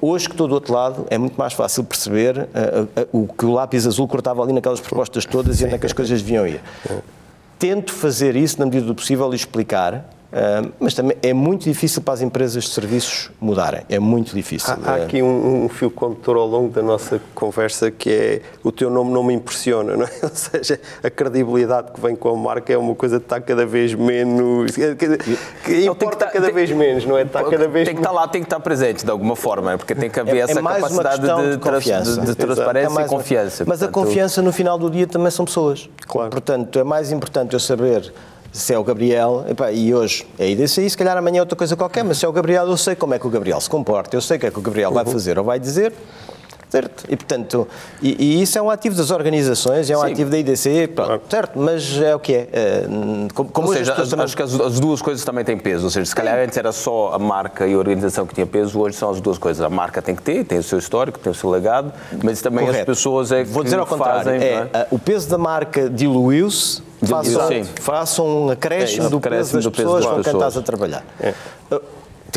[0.00, 3.28] Hoje que estou do outro lado, é muito mais fácil perceber uh, uh, uh, o
[3.32, 6.20] que o lápis azul cortava ali naquelas propostas todas e onde é que as coisas
[6.20, 6.60] deviam ir.
[7.58, 12.02] Tento fazer isso na medida do possível e explicar Uh, mas também é muito difícil
[12.02, 13.80] para as empresas de serviços mudarem.
[13.88, 14.74] É muito difícil.
[14.74, 18.42] Há, há ah, aqui um, um, fio condutor ao longo da nossa conversa que é
[18.62, 20.10] o teu nome não me impressiona, não é?
[20.22, 23.64] Ou seja, a credibilidade que vem com a marca é uma coisa que está cada
[23.64, 24.72] vez menos.
[24.72, 24.94] Que,
[25.64, 27.22] que importa que cada tem, vez menos, não é?
[27.22, 29.94] Está cada vez tem que estar lá, tem que estar presente de alguma forma, porque
[29.94, 32.20] tem que haver é, é essa é capacidade de, de, confiança.
[32.20, 33.64] de, de transparência é e confiança.
[33.66, 35.88] Mas portanto, a confiança no final do dia também são pessoas.
[36.06, 36.28] Claro.
[36.28, 38.12] Portanto, é mais importante eu saber
[38.52, 42.04] se é o Gabriel, e hoje é IDCI, se calhar amanhã é outra coisa qualquer,
[42.04, 44.20] mas se é o Gabriel, eu sei como é que o Gabriel se comporta, eu
[44.20, 45.12] sei o que é que o Gabriel vai uhum.
[45.12, 45.92] fazer ou vai dizer,
[46.68, 47.04] certo?
[47.08, 47.66] E, portanto,
[48.02, 50.12] e, e, isso é um ativo das organizações, é um Sim.
[50.12, 51.58] ativo da IDC, pronto, certo?
[51.58, 52.48] Mas é o que é.
[52.52, 52.86] é
[53.34, 54.24] como, como ou seja, as, também...
[54.24, 56.72] acho que as, as, duas coisas também têm peso, ou seja, se calhar antes era
[56.72, 59.64] só a marca e a organização que tinha peso, hoje são as duas coisas.
[59.64, 61.92] A marca tem que ter, tem o seu histórico, tem o seu legado,
[62.22, 62.90] mas também Correto.
[62.90, 64.86] as pessoas é que Vou dizer ao contrário, fazem, é, é?
[64.90, 69.82] o peso da marca diluiu-se façam, façam um acréscimo é, do, peso das do peso
[69.84, 71.04] pessoas com quem estás a trabalhar.
[71.20, 71.34] É.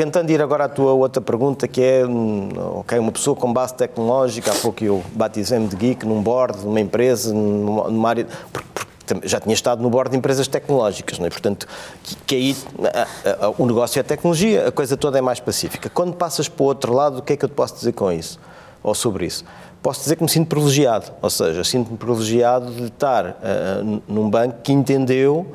[0.01, 2.49] Tentando ir agora à tua outra pergunta, que é hum,
[2.79, 6.81] okay, uma pessoa com base tecnológica, há pouco eu batizei-me de geek num board, numa
[6.81, 8.25] empresa, numa área.
[8.51, 11.29] Porque, porque já tinha estado no board de empresas tecnológicas, não é?
[11.29, 11.67] portanto,
[12.01, 15.39] que, que aí a, a, a, o negócio é tecnologia, a coisa toda é mais
[15.39, 15.87] pacífica.
[15.87, 18.11] Quando passas para o outro lado, o que é que eu te posso dizer com
[18.11, 18.39] isso?
[18.81, 19.45] Ou sobre isso?
[19.83, 24.61] posso dizer que me sinto privilegiado, ou seja, sinto-me privilegiado de estar uh, num banco
[24.63, 25.45] que entendeu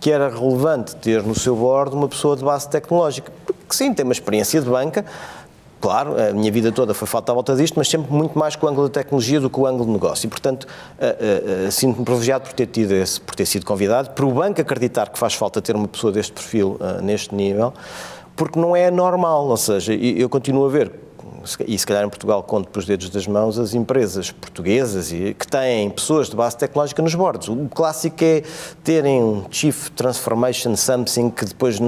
[0.00, 3.32] que era relevante ter no seu board uma pessoa de base tecnológica.
[3.66, 5.04] Porque sim, tem uma experiência de banca,
[5.80, 8.66] claro, a minha vida toda foi falta à volta disto, mas sempre muito mais com
[8.66, 10.26] o ângulo da tecnologia do que o ângulo de negócio.
[10.26, 10.66] E, portanto,
[11.70, 15.18] sinto-me privilegiado por ter, tido esse, por ter sido convidado, para o banco acreditar que
[15.18, 17.74] faz falta ter uma pessoa deste perfil neste nível,
[18.36, 20.92] porque não é normal, ou seja, eu continuo a ver
[21.68, 25.46] e se calhar em Portugal conto pelos dedos das mãos, as empresas portuguesas e que
[25.46, 27.48] têm pessoas de base tecnológica nos bordos.
[27.48, 28.42] O clássico é
[28.82, 31.78] terem um Chief Transformation Something que depois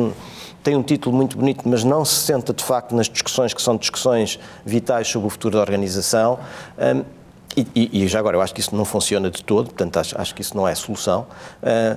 [0.67, 3.77] tem um título muito bonito, mas não se senta de facto nas discussões que são
[3.77, 6.41] discussões vitais sobre o futuro da organização.
[6.77, 7.05] Um,
[7.57, 10.35] e, e, já agora, eu acho que isso não funciona de todo, portanto, acho, acho
[10.35, 11.25] que isso não é solução.
[11.63, 11.97] Uh,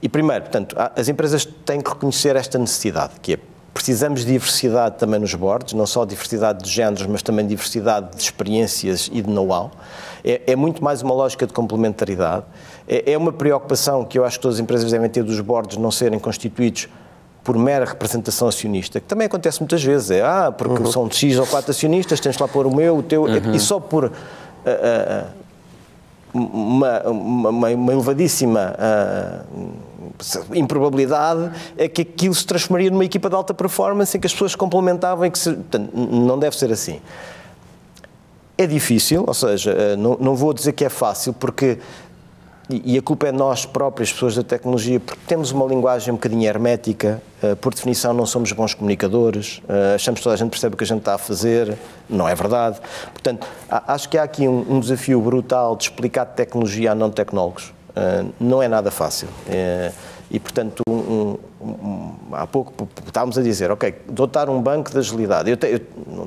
[0.00, 3.38] e primeiro, portanto, as empresas têm que reconhecer esta necessidade, que é
[3.74, 8.22] precisamos de diversidade também nos bordes, não só diversidade de géneros, mas também diversidade de
[8.22, 9.70] experiências e de know-how.
[10.24, 12.44] É, é, muito mais uma lógica de complementaridade.
[12.88, 15.76] É, é, uma preocupação que eu acho que todas as empresas devem ter dos bordes
[15.76, 16.88] não serem constituídos
[17.48, 20.10] por mera representação acionista, que também acontece muitas vezes.
[20.10, 20.92] É, ah, porque uhum.
[20.92, 23.54] são X ou quatro acionistas, tens lá pôr o meu, o teu, uhum.
[23.54, 24.04] e só por.
[24.04, 25.38] Uh, uh,
[26.34, 33.54] uma, uma, uma elevadíssima uh, improbabilidade é que aquilo se transformaria numa equipa de alta
[33.54, 37.00] performance em que as pessoas se complementavam e que se, portanto, não deve ser assim.
[38.58, 41.78] É difícil, ou seja, não, não vou dizer que é fácil, porque
[42.70, 46.46] e a culpa é nós próprios, pessoas da tecnologia, porque temos uma linguagem um bocadinho
[46.46, 50.74] hermética, uh, por definição não somos bons comunicadores, uh, achamos que toda a gente percebe
[50.74, 51.78] o que a gente está a fazer,
[52.10, 52.78] não é verdade.
[53.10, 57.72] Portanto, acho que há aqui um, desafio brutal de explicar tecnologia a não tecnólogos.
[57.90, 59.28] Uh, não é nada fácil.
[60.30, 65.50] e, portanto, um, um, há pouco estávamos a dizer, ok, dotar um banco de agilidade.
[65.50, 65.80] Eu, te, eu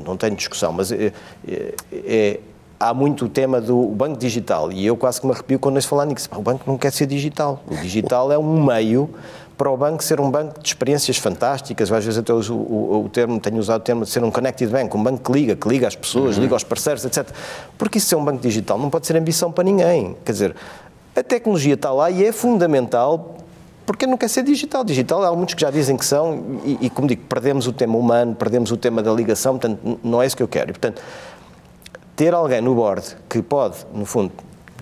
[0.03, 2.39] não tenho discussão, mas é
[2.81, 5.85] há muito o tema do banco digital e eu quase que me arrepio quando eles
[5.85, 6.27] falar nisso.
[6.35, 7.61] O banco não quer ser digital.
[7.69, 9.07] O digital é um meio
[9.55, 11.91] para o banco ser um banco de experiências fantásticas.
[11.91, 14.71] Às vezes até uso o, o, termo, tenho usado o termo de ser um connected
[14.71, 16.43] bank, um banco que liga, que liga às pessoas, uhum.
[16.43, 17.27] liga aos parceiros, etc.
[17.77, 20.17] Porque isso é um banco digital, não pode ser ambição para ninguém.
[20.25, 20.55] Quer dizer,
[21.15, 23.37] a tecnologia está lá e é fundamental
[23.85, 24.83] porque não quer ser digital.
[24.83, 27.97] Digital, há muitos que já dizem que são, e, e como digo, perdemos o tema
[27.97, 30.69] humano, perdemos o tema da ligação, portanto, não é isso que eu quero.
[30.69, 31.01] E, portanto,
[32.21, 34.31] ter alguém no board que pode, no fundo,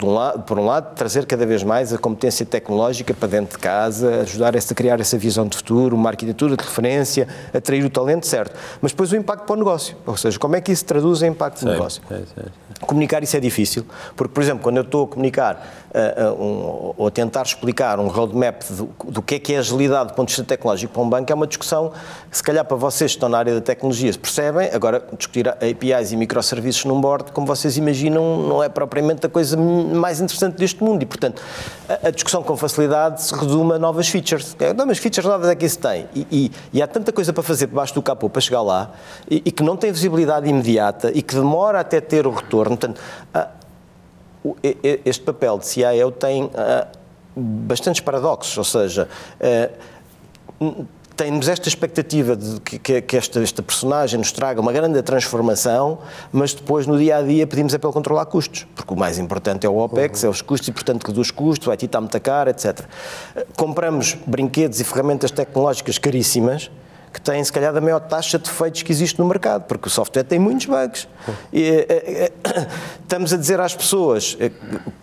[0.05, 3.63] um lado, por um lado, trazer cada vez mais a competência tecnológica para dentro de
[3.63, 8.25] casa, ajudar a criar essa visão de futuro, uma arquitetura de referência, atrair o talento,
[8.25, 8.57] certo.
[8.81, 11.27] Mas depois o impacto para o negócio, ou seja, como é que isso traduz em
[11.27, 12.01] impacto no negócio.
[12.07, 12.45] Sei, sei, sei.
[12.81, 13.85] Comunicar isso é difícil,
[14.15, 17.99] porque, por exemplo, quando eu estou a comunicar uh, uh, um, ou a tentar explicar
[17.99, 21.01] um roadmap do, do que é que é agilidade do ponto de vista tecnológico para
[21.01, 21.91] um banco, é uma discussão
[22.31, 25.49] que, se calhar, para vocês que estão na área da tecnologia se percebem, agora discutir
[25.49, 29.57] APIs e microserviços num board, como vocês imaginam, não é propriamente a coisa
[29.95, 31.41] mais interessante deste mundo e, portanto,
[31.87, 34.55] a, a discussão com facilidade se resume a novas features.
[34.59, 36.07] É, não, mas features novas é que isso tem.
[36.13, 38.91] E, e, e, há tanta coisa para fazer debaixo do capô para chegar lá
[39.29, 42.77] e, e, que não tem visibilidade imediata e que demora até ter o retorno.
[42.77, 43.01] Portanto,
[43.33, 43.47] a,
[45.05, 46.49] este papel de CIO tem
[47.35, 49.07] bastantes paradoxos, ou seja,
[51.19, 55.99] temos esta expectativa de que, que esta, esta, personagem nos traga uma grande transformação,
[56.31, 59.19] mas depois no dia a dia pedimos é para ele controlar custos, porque o mais
[59.19, 60.29] importante é o OPEX, uhum.
[60.29, 62.85] é os custos e, portanto, reduz custos, vai está muita cara, etc.
[63.57, 66.71] Compramos brinquedos e ferramentas tecnológicas caríssimas
[67.11, 69.91] que têm, se calhar, a maior taxa de defeitos que existe no mercado, porque o
[69.91, 71.07] software tem muitos bugs.
[71.51, 72.31] E, é, é,
[73.01, 74.37] estamos a dizer às pessoas,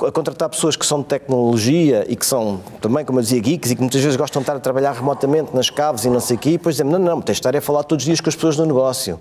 [0.07, 3.71] a contratar pessoas que são de tecnologia e que são também, como eu dizia, geeks
[3.71, 6.37] e que muitas vezes gostam de estar a trabalhar remotamente nas caves e não sei
[6.37, 8.21] o quê, e depois dizemos, não, não, tens de estar a falar todos os dias
[8.21, 9.19] com as pessoas do negócio.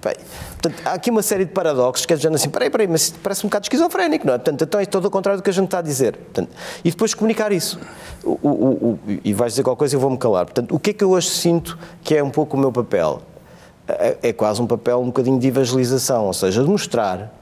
[0.00, 0.14] Bem,
[0.60, 3.44] portanto, há aqui uma série de paradoxos que é dizendo assim, peraí, peraí, mas parece
[3.44, 4.38] um bocado esquizofrénico, não é?
[4.38, 6.16] Portanto, então é todo o contrário do que a gente está a dizer.
[6.16, 6.50] Portanto,
[6.84, 7.78] e depois comunicar isso.
[8.24, 10.46] O, o, o, e vais dizer qualquer coisa e eu vou-me calar.
[10.46, 13.22] Portanto, o que é que eu hoje sinto que é um pouco o meu papel?
[13.86, 17.32] É, é quase um papel um bocadinho de evangelização, ou seja, de mostrar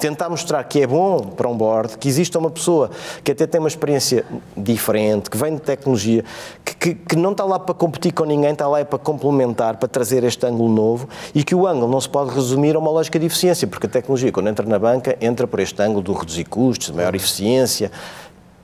[0.00, 2.90] tentar mostrar que é bom para um board, que existe uma pessoa
[3.24, 4.24] que até tem uma experiência
[4.56, 6.24] diferente, que vem de tecnologia,
[6.64, 9.78] que, que, que, não está lá para competir com ninguém, está lá é para complementar,
[9.78, 12.90] para trazer este ângulo novo e que o ângulo não se pode resumir a uma
[12.90, 16.12] lógica de eficiência, porque a tecnologia, quando entra na banca, entra por este ângulo do
[16.12, 17.90] reduzir custos, maior eficiência,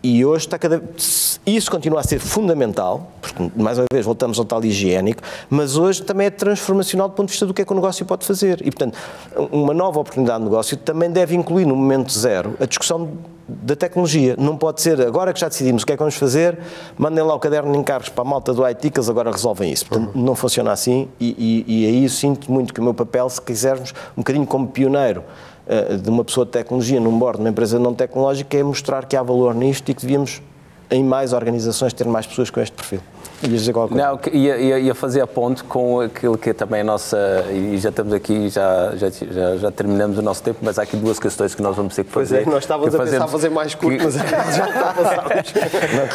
[0.07, 0.81] e hoje está cada
[1.45, 6.03] isso continua a ser fundamental, porque mais uma vez voltamos ao tal higiênico, mas hoje
[6.03, 8.61] também é transformacional do ponto de vista do que é que o negócio pode fazer.
[8.63, 8.99] E portanto,
[9.53, 13.11] uma nova oportunidade de negócio também deve incluir no momento zero a discussão
[13.49, 14.35] da tecnologia.
[14.37, 16.59] Não pode ser agora que já decidimos o que é que vamos fazer,
[16.99, 19.71] mandem lá o caderno de encargos para a malta do IT que eles agora resolvem
[19.73, 19.87] isso.
[19.87, 20.25] Portanto, uhum.
[20.25, 23.93] não funciona assim e, e, e aí sinto muito que o meu papel, se quisermos,
[24.17, 25.23] um bocadinho como pioneiro
[26.03, 29.17] de uma pessoa de tecnologia num board de uma empresa não tecnológica é mostrar que
[29.17, 30.41] há valor nisto e que devíamos,
[30.91, 33.01] em mais organizações, ter mais pessoas com este perfil.
[33.43, 34.09] Ias dizer qualquer coisa?
[34.09, 37.45] Não, ia, ia, ia fazer a ponte com aquilo que é também a nossa.
[37.51, 40.97] E já estamos aqui, já, já, já, já terminamos o nosso tempo, mas há aqui
[40.97, 42.43] duas questões que nós vamos ter que Pois fazer.
[42.43, 44.14] é, nós estávamos a pensar fazer mais curto, que- mas
[44.57, 45.55] já passámos.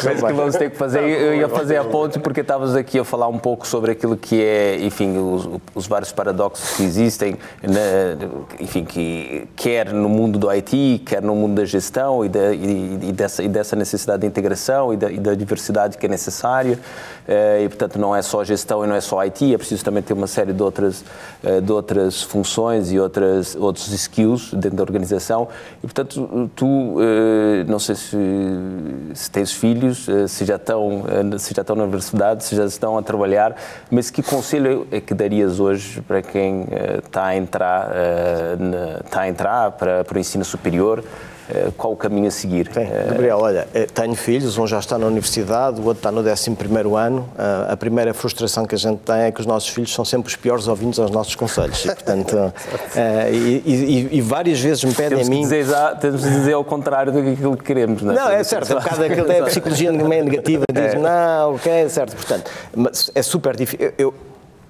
[0.04, 3.04] Mas que vamos ter que fazer, eu ia fazer a ponte porque estavas aqui a
[3.04, 8.26] falar um pouco sobre aquilo que é, enfim, os, os vários paradoxos que existem, na-
[8.60, 12.98] enfim, que quer no mundo do IT, quer no mundo da gestão e, da- e-
[13.02, 16.78] e dessa, e dessa necessidade de integração e da, e da diversidade que é necessária.
[17.26, 20.02] Eh, E, portanto, não é só gestão e não é só IT, é preciso também
[20.02, 21.04] ter uma série de outras,
[21.44, 25.48] eh, de outras funções e outras, outros skills dentro da organização.
[25.78, 28.16] E, portanto, tu, eh, não sei se,
[29.14, 31.04] se tens filhos, se já, estão,
[31.38, 33.54] se já estão na universidade, se já estão a trabalhar,
[33.90, 36.66] mas que conselho é que darias hoje para quem
[37.04, 37.90] está a entrar,
[39.04, 41.02] está a entrar para, para o ensino superior?
[41.50, 42.70] Eh, Qual o caminho a seguir?
[42.72, 46.22] Sim, Gabriel, olha, eh, tenho filhos, um já está na universidade, o outro está no
[46.22, 47.28] 11º ano.
[47.68, 50.36] A primeira frustração que a gente tem é que os nossos filhos são sempre os
[50.36, 51.84] piores ouvintes aos nossos conselhos.
[51.84, 52.52] E, portanto,
[52.96, 55.40] eh, e, e- e várias vezes me pedem Temos a mim...
[55.42, 58.16] dizer, já, temos que dizer ao contrário daquilo que queremos, não é?
[58.16, 61.70] Não, é certo, é um bocado aquilo é a psicologia meio negativa, diz, não, ok,
[61.72, 63.86] é certo, portanto, mas é super difícil.
[63.86, 64.14] Eu- eu-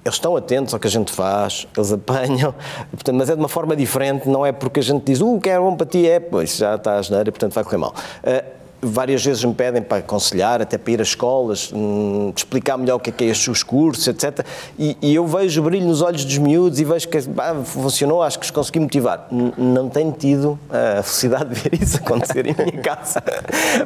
[0.05, 2.55] eles estão atentos ao que a gente faz, eles apanham,
[2.91, 5.49] portanto, mas é de uma forma diferente, não é porque a gente diz, uh, que
[5.49, 7.95] é bom para ti, é, pois já está a geneira, portanto vai correr mal.
[8.25, 8.43] Ah,
[8.85, 12.99] várias vezes me pedem para aconselhar, até para ir às escolas, hum, explicar melhor o
[12.99, 14.45] que é que é estes os cursos, etc.
[14.77, 18.23] E, e eu vejo o brilho nos olhos dos miúdos e vejo que ah, funcionou,
[18.23, 19.29] acho que os consegui motivar.
[19.31, 23.23] N- não tenho tido a felicidade de ver isso acontecer em minha casa.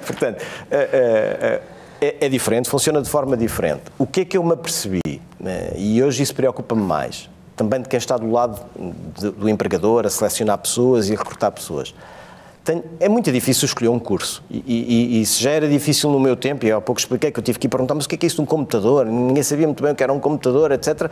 [0.06, 0.42] Portanto,
[0.72, 3.82] ah, ah, é, é diferente, funciona de forma diferente.
[3.98, 5.00] O que é que eu me apercebi?
[5.38, 7.28] né, E hoje isso preocupa-me mais.
[7.54, 8.60] Também de quem está do lado
[9.36, 11.94] do empregador, a selecionar pessoas e a recrutar pessoas.
[12.66, 14.42] Tenho- é muito difícil escolher um curso.
[14.50, 17.38] E, e, e se já era difícil no meu tempo, e há pouco expliquei que
[17.38, 19.06] eu tive que ir perguntar, mas o que é, que é isso de um computador?
[19.06, 21.08] Ninguém sabia muito bem o que era um computador, etc.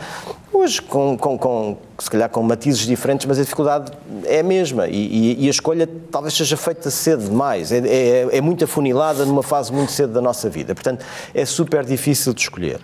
[0.53, 3.93] Hoje, com, com, com, se calhar com matizes diferentes, mas a dificuldade
[4.25, 4.89] é a mesma.
[4.89, 7.71] E, e- a escolha talvez seja feita cedo demais.
[7.71, 10.75] É, é, é muito afunilada numa fase muito cedo da nossa vida.
[10.75, 12.81] Portanto, é super difícil de escolher.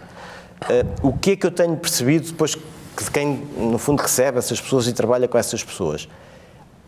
[0.68, 4.60] Eh, o que é que eu tenho percebido depois de quem, no fundo, recebe essas
[4.60, 6.06] pessoas e trabalha com essas pessoas?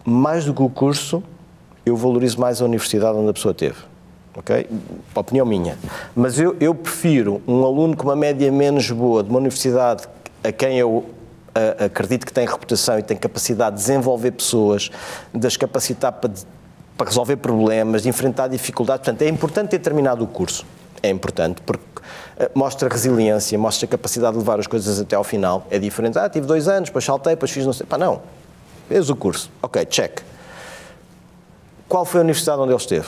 [0.05, 1.23] Mais do que o curso,
[1.85, 3.77] eu valorizo mais a universidade onde a pessoa teve.
[4.37, 4.67] Ok?
[5.15, 5.77] Opinião minha.
[6.17, 10.05] Mas eu, eu prefiro um aluno com uma média menos boa de uma universidade
[10.43, 11.05] a quem eu
[11.55, 14.91] a- acredito que tem reputação e tem capacidade de desenvolver pessoas,
[15.35, 16.31] de as capacitar para,
[16.97, 19.05] para resolver problemas, de enfrentar dificuldades.
[19.05, 20.65] Portanto, é importante ter terminado o curso.
[21.03, 21.85] É importante, porque
[22.39, 25.67] eh, mostra resiliência, mostra capacidade de levar as coisas até ao final.
[25.71, 26.17] É diferente.
[26.19, 27.85] Ah, tive dois anos, depois saltei, depois fiz não sei.
[27.85, 28.23] Pá, não.
[28.89, 29.51] Fez o curso.
[29.61, 30.21] Ok, check.
[31.93, 33.07] Qual foi a universidade onde ele esteve?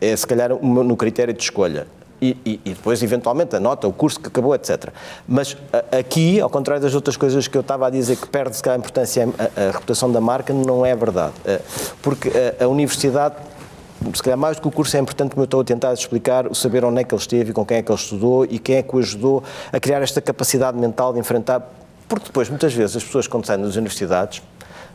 [0.00, 1.86] É, se calhar, no critério de escolha.
[2.18, 4.88] E, e- e depois, eventualmente, a nota, o curso que acabou, etc.
[5.28, 8.56] Mas a- aqui, ao contrário das outras coisas que eu estava a dizer que perde,
[8.56, 11.34] se calhar, a importância, a, a reputação da marca, não é verdade.
[11.44, 11.60] Eh,
[12.00, 13.34] Porque a, a universidade,
[14.14, 16.46] se calhar mais do que o curso, é importante, como eu estou a tentar explicar,
[16.46, 18.76] o saber onde é que ele esteve com quem é que ele estudou e quem
[18.76, 21.70] é que o ajudou a criar esta capacidade mental de enfrentar.
[22.08, 24.40] Porque depois, muitas vezes, as pessoas, quando saem das universidades,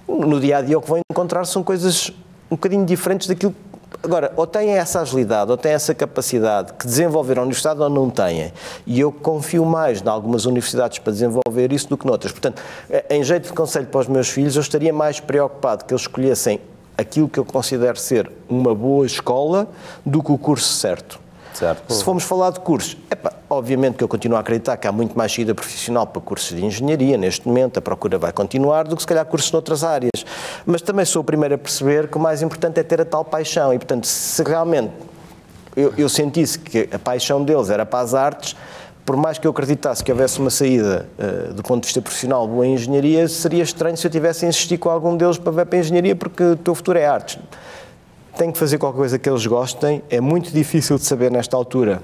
[0.07, 2.11] no dia a dia o que vão encontrar são coisas
[2.55, 3.53] um bocadinho diferentes daquilo.
[4.01, 8.09] Agora, ou têm essa agilidade, ou têm essa capacidade que desenvolveram a universidade ou não
[8.09, 8.51] têm.
[8.85, 12.31] E eu confio mais em algumas universidades para desenvolver isso do que noutras.
[12.31, 15.93] Portanto, eh, em jeito de conselho para os meus filhos, eu estaria mais preocupado que
[15.93, 16.59] eles escolhessem
[16.97, 19.67] aquilo que eu considero ser uma boa escola
[20.05, 21.24] do que o curso certo.
[21.55, 21.93] Certo.
[21.93, 25.17] Se formos falar de cursos, epá, obviamente que eu continuo a acreditar que há muito
[25.17, 29.01] mais saída profissional para cursos de engenharia neste momento, a procura vai continuar, do que
[29.01, 30.25] se calhar cursos noutras áreas.
[30.65, 33.23] Mas também sou o primeiro a perceber que o mais importante é ter a tal
[33.23, 34.91] paixão e, portanto, se realmente
[35.77, 38.55] eu, eu sentisse que a paixão deles era para as artes,
[39.05, 42.47] por mais que eu acreditasse que houvesse uma saída eh, do ponto de vista profissional
[42.47, 45.65] boa em engenharia, seria estranho se eu tivesse a insistir com algum deles para ver
[45.67, 47.37] para a engenharia porque o teu futuro é artes
[48.35, 50.03] têm que fazer qualquer coisa que eles gostem.
[50.09, 52.03] É muito difícil de saber nesta altura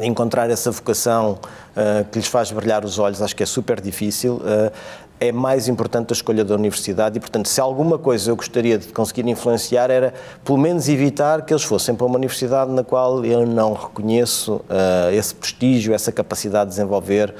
[0.00, 1.38] encontrar essa vocação
[1.76, 3.22] ah, que lhes faz brilhar os olhos.
[3.22, 4.40] Acho que é super difícil.
[4.44, 4.72] Ah,
[5.20, 8.88] é mais importante a escolha da universidade e, portanto, se alguma coisa eu gostaria de
[8.88, 10.12] conseguir influenciar era,
[10.44, 15.12] pelo menos, evitar que eles fossem para uma universidade na qual eu não reconheço ah,
[15.12, 17.34] esse prestígio, essa capacidade de desenvolver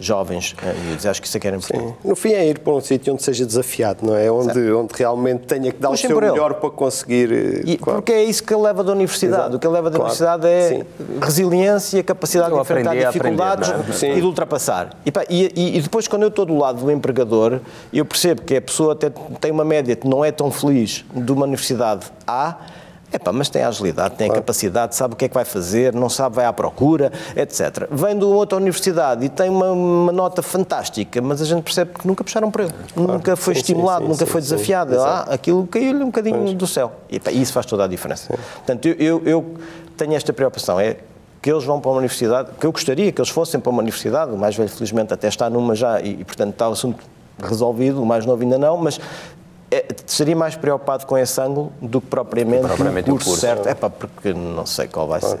[0.00, 1.06] jovens ah, miúdos.
[1.06, 1.94] Acho que isso é que era importante.
[2.04, 4.30] No fim é ir para um sítio onde seja desafiado, não é?
[4.30, 7.32] Onde, onde realmente tenha que dar Puxem o seu melhor para conseguir.
[7.32, 8.00] eh, E- claro.
[8.00, 9.40] Porque é isso que ele leva da universidade.
[9.42, 9.56] Exato.
[9.56, 10.12] O que ele leva da Claro.
[10.12, 10.84] universidade é Sim.
[11.20, 13.92] resiliência, capacidade de Eu enfrentar aprendi a dificuldades aprender, é?
[13.94, 14.12] Sim.
[14.12, 14.96] e de ultrapassar.
[15.04, 17.60] E, pá, e- e- e depois, quando eu estou do lado do empregador,
[17.92, 21.32] eu percebo que a pessoa até tem uma média que não é tão feliz de
[21.32, 22.56] uma universidade A,
[23.12, 25.94] Epá, mas tem a agilidade, tem a capacidade, sabe o que é que vai fazer,
[25.94, 27.88] não sabe, vai à procura, etc.
[27.90, 32.06] Vem de outra universidade e tem uma, uma nota fantástica, mas a gente percebe que
[32.06, 32.74] nunca puxaram para ele.
[32.94, 35.00] Nunca foi Sim, estimulado, sim, nunca sim, foi desafiado.
[35.00, 36.92] Ah, aquilo caiu-lhe um bocadinho do céu.
[37.08, 38.28] E epá, isso faz toda a diferença.
[38.56, 39.54] Portanto, eu, eu, eu
[39.96, 40.98] tenho esta preocupação, é
[41.40, 44.32] que eles vão para uma universidade, que eu gostaria que eles fossem para uma universidade,
[44.32, 47.02] o mais velho felizmente até está numa já e, e, portanto está o assunto
[47.40, 49.00] resolvido, o mais novo ainda não, mas
[49.70, 53.40] é, estaria mais preocupado com esse ângulo do que propriamente, Propriamente o o curso, curso.
[53.40, 53.68] certo.
[53.68, 55.40] É pá, porque não sei qual vai ser.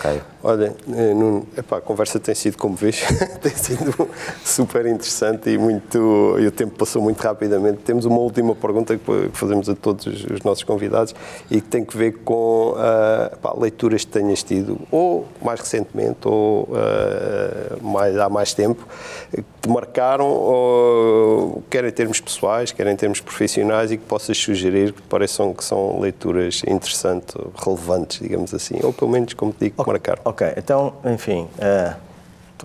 [0.00, 0.22] Ok.
[0.42, 3.02] Olha, eh, Nuno, epá, a conversa tem sido, como vês,
[3.42, 4.08] tem sido
[4.42, 7.82] super interessante e muito, e o tempo passou muito rapidamente.
[7.82, 11.14] Temos uma última pergunta que fazemos a todos os os nossos convidados
[11.50, 16.26] e que tem que ver com ah, epá, leituras que tenhas tido, ou mais recentemente,
[16.26, 18.86] ou ah, mais, há mais tempo,
[19.30, 24.38] que te marcaram, ou, quer em termos pessoais, quer em termos profissionais, e que possas
[24.38, 29.64] sugerir que pareçam que são leituras interessantes, relevantes, digamos assim, ou pelo menos, como te
[29.64, 29.82] digo, que
[30.24, 31.94] Ok, então, enfim, eh,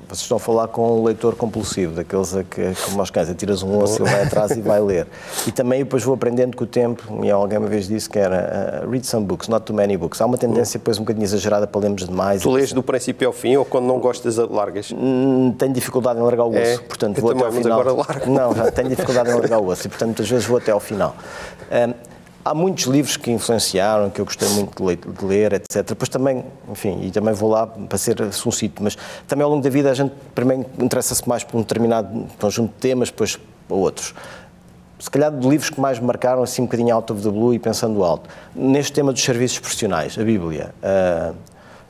[0.10, 3.64] vocês estão a falar com um leitor compulsivo, daqueles a que, como aos cães, tiras
[3.64, 5.08] um osso, ele vai atrás e vai ler.
[5.48, 8.36] E também depois vou aprendendo com o tempo, e alguém uma vez disse que era
[8.84, 10.20] eh, read some books, not too many books.
[10.20, 12.42] Há uma tendência depois um bocadinho exagerada para lermos demais.
[12.42, 14.92] Tu lês do princípio ao fim ou quando não gostas, largas?
[14.92, 16.78] Hum, Tenho dificuldade em largar o osso, É?
[16.80, 17.80] portanto Eu vou até ao final.
[17.80, 18.30] agora largo.
[18.32, 20.80] Não, já tenho dificuldade em largar o osso e portanto muitas vezes vou até ao
[20.82, 21.16] final.
[21.72, 21.94] Hum,
[22.46, 25.84] há muitos livros que influenciaram, que eu gostei muito de ler, de ler, etc.
[25.84, 28.96] Depois também, enfim, e também vou lá para ser sucinto, mas
[29.28, 32.80] também ao longo da vida a gente primeiro interessa-se mais por um determinado conjunto de
[32.80, 34.14] temas, depois outros
[34.98, 37.54] se calhar de livros que mais me marcaram assim um bocadinho out of the blue
[37.54, 38.30] e pensando alto.
[38.56, 41.36] Neste tema dos serviços profissionais, a Bíblia, uh,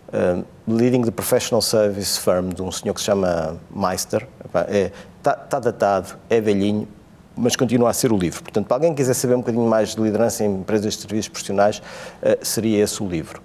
[0.09, 4.91] uh, Leading the Professional Service Firm, de um senhor que se chama Meister, está é,
[5.21, 6.87] tá, tá datado, é velhinho,
[7.38, 8.41] mas continua a ser o livro.
[8.43, 11.29] Portanto, para alguém que quiser saber um bocadinho mais de liderança em empresas de serviços
[11.29, 13.41] profissionais, uh, seria esse o livro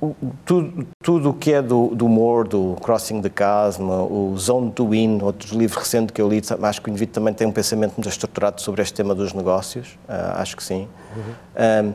[0.00, 4.70] o- tudo, tudo o que é do, do humor, do Crossing the Chasm, o Zone
[4.70, 7.52] to Win, outro livro recente que eu li, acho que o indivíduo também tem um
[7.52, 10.86] pensamento muito estruturado sobre este tema dos negócios, ah, acho que sim.
[11.56, 11.90] Ah,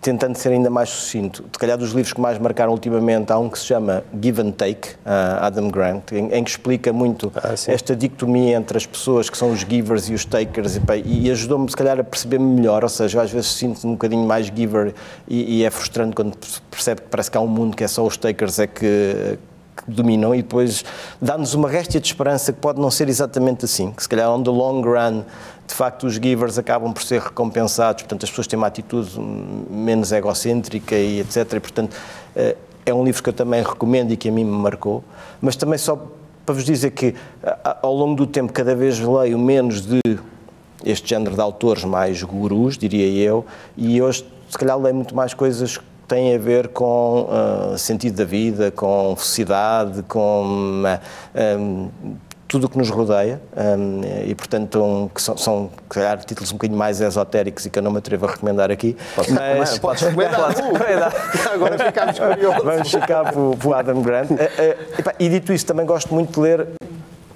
[0.00, 3.48] tentando ser ainda mais sucinto, se calhar dos livros que mais marcaram ultimamente, há um
[3.48, 7.54] que se chama Give and Take, ah, Adam Grant, em, em que explica muito Ah,
[7.66, 11.68] esta dicotomia entre as pessoas que são os givers e os takers e, e- ajudou-me
[11.68, 14.94] se calhar a perceber-me melhor, ou seja, às vezes sinto-me um bocadinho mais giver
[15.28, 16.36] e, e é frustrante quando
[16.70, 19.38] percebe que parece que há um mundo que é só os takers é que,
[19.84, 20.84] que dominam e depois
[21.20, 24.42] dá-nos uma réstia de esperança que pode não ser exatamente assim, que se calhar on
[24.42, 25.22] the long run
[25.66, 29.18] de facto os givers acabam por ser recompensados, portanto as pessoas têm uma atitude
[29.70, 31.52] menos egocêntrica e etc.
[31.52, 31.96] E, portanto
[32.34, 35.04] eh, é um livro que eu também recomendo e que a mim me marcou,
[35.40, 35.96] mas também só
[36.44, 37.14] para vos dizer que
[37.82, 40.00] ao longo do tempo cada vez leio menos de
[40.84, 43.44] este género de autores mais gurus, diria eu,
[43.76, 45.78] e hoje se calhar leio muito mais coisas
[46.10, 51.00] têm a ver com ah, sentido da vida, com felicidade, com ah,
[51.34, 51.88] ah,
[52.48, 56.56] tudo o que nos rodeia hum, e, portanto, um, que são, são, calhar, títulos um
[56.56, 58.96] bocadinho mais esotéricos e que eu não me atrevo a recomendar aqui.
[59.16, 60.50] Mas, Podes recomendar.
[60.50, 62.64] uh, Agora ficámos curiosos.
[62.64, 64.32] Vamos ficar para o- Adam Grant.
[64.32, 66.66] Eh, epá, E dito isso, também gosto muito de ler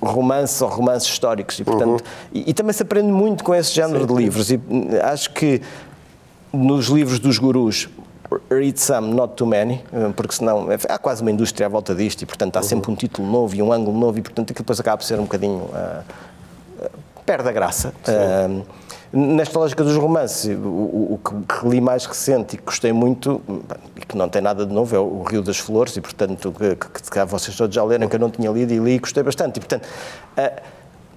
[0.03, 2.03] romances ou romances históricos e, portanto,
[2.33, 5.62] e, e também se aprende muito com esse género de livros e hum, acho que
[6.53, 7.89] nos livros dos gurus
[8.51, 11.95] read some, not too many, eh, porque senão é- há quase uma indústria à volta
[11.95, 14.64] disto e portanto há sempre um título novo e um ângulo novo e portanto aquilo
[14.64, 16.03] depois acaba por ser um bocadinho ah,
[17.24, 17.93] perde a graça.
[18.07, 18.62] Ah,
[19.12, 23.41] nesta lógica dos romances, o, o- o que li mais recente e que gostei muito,
[23.97, 26.74] e que não tem nada de novo, é o Rio das Flores, e portanto, que,
[26.74, 29.22] que, que vocês todos já leram, que eu não tinha lido e li e gostei
[29.22, 29.59] bastante.
[29.59, 29.87] E portanto,
[30.37, 30.53] ah,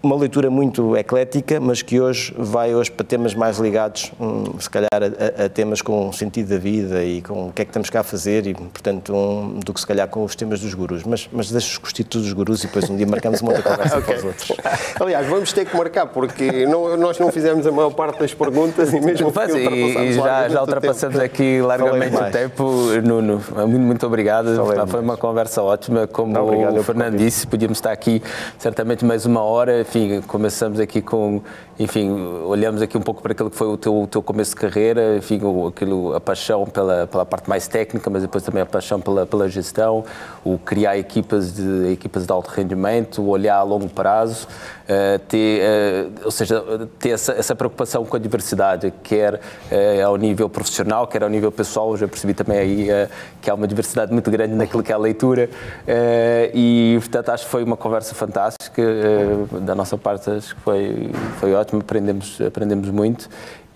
[0.02, 4.70] uma leitura muito eclética, mas que hoje vai hoje para temas mais ligados, hum, se
[4.70, 7.70] calhar, a, a- temas com o sentido da vida e com o que é que
[7.70, 10.74] estamos cá a fazer, e portanto, um, do que se calhar com os temas dos
[10.74, 11.04] gurus.
[11.04, 14.02] Mas, mas deixo os títulos dos gurus e depois um dia marcamos uma outra conversa
[14.02, 14.52] para os outros.
[15.00, 18.94] Aliás, vamos ter que marcar, porque não- nós não fizemos a maior parte das perguntas
[18.94, 21.26] e mesmo assim e, ultrapassamos e já, já ultrapassamos tempo.
[21.26, 22.64] aqui largamente o tempo.
[23.04, 24.56] Nuno, muito, muito obrigado.
[24.56, 26.06] Falei Foi uma conversa ótima.
[26.08, 28.22] Como Obrigado, o Fernando disse, podíamos estar aqui
[28.60, 29.86] certamente mais uma hora.
[29.88, 31.42] Enfim, começamos aqui com,
[31.80, 32.12] enfim,
[32.44, 35.16] olhamos aqui um pouco para aquilo que foi o teu, o teu começo de carreira,
[35.16, 39.00] enfim, o, aquilo, a paixão pela, pela parte mais técnica, mas depois também a paixão
[39.00, 40.04] pela, pela gestão,
[40.44, 44.46] o criar equipas de, equipas de alto rendimento, o olhar a longo prazo,
[44.90, 46.64] eh, ter, eh, ou seja,
[46.98, 51.52] ter essa, essa preocupação com a diversidade, quer eh, ao nível profissional, quer ao nível
[51.52, 51.96] pessoal.
[51.98, 52.88] Já percebi também aí
[53.42, 55.50] que há uma diversidade muito grande naquilo que é a leitura
[56.54, 58.82] e, portanto, acho que foi uma conversa fantástica.
[59.62, 63.30] da nossa parte, acho que foi, foi ótimo, aprendemos, aprendemos muito.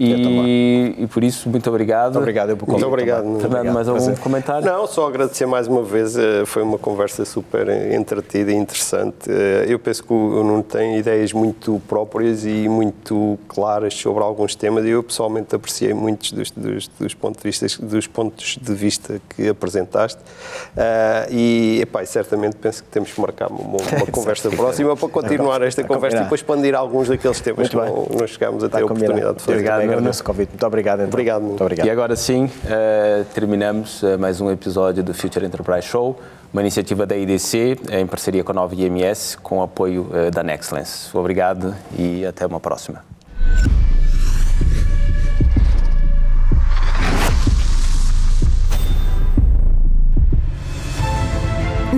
[0.04, 2.14] E, e, por isso, muito obrigado.
[2.14, 3.24] Muito obrigado, eu Muito obrigado.
[3.24, 3.74] Fernando, obrigado.
[3.74, 4.20] mais algum Prazer.
[4.20, 4.66] comentário?
[4.66, 6.18] Não, só agradecer mais uma vez.
[6.18, 9.30] Eh, foi uma conversa super entretida e interessante.
[9.30, 14.56] Eh, eu penso que o Nuno tem ideias muito próprias e muito claras sobre alguns
[14.56, 18.74] temas e eu pessoalmente apreciei muitos dos, dos, dos, pontos, de vista, dos pontos de
[18.74, 20.20] vista que apresentaste.
[20.20, 25.62] Uh, e, epá, certamente penso que temos que marcar uma, uma conversa próxima para continuar
[25.62, 28.86] esta conversa e depois expandir alguns daqueles temas que não, não chegámos a ter a
[28.86, 29.58] oportunidade de fazer.
[29.58, 30.50] Obrigado agradeço o convite.
[30.50, 31.00] Muito obrigado.
[31.00, 31.08] Então.
[31.10, 31.42] Obrigado.
[31.42, 31.88] Muito obrigado.
[31.88, 36.20] E agora sim, uh, terminamos uh, mais um episódio do Future Enterprise Show,
[36.54, 40.44] uma iniciativa da IDC eh, em parceria com a Nova IMS, com apoio uh, da
[40.44, 41.16] Nexcellence.
[41.16, 43.04] Obrigado e até uma próxima.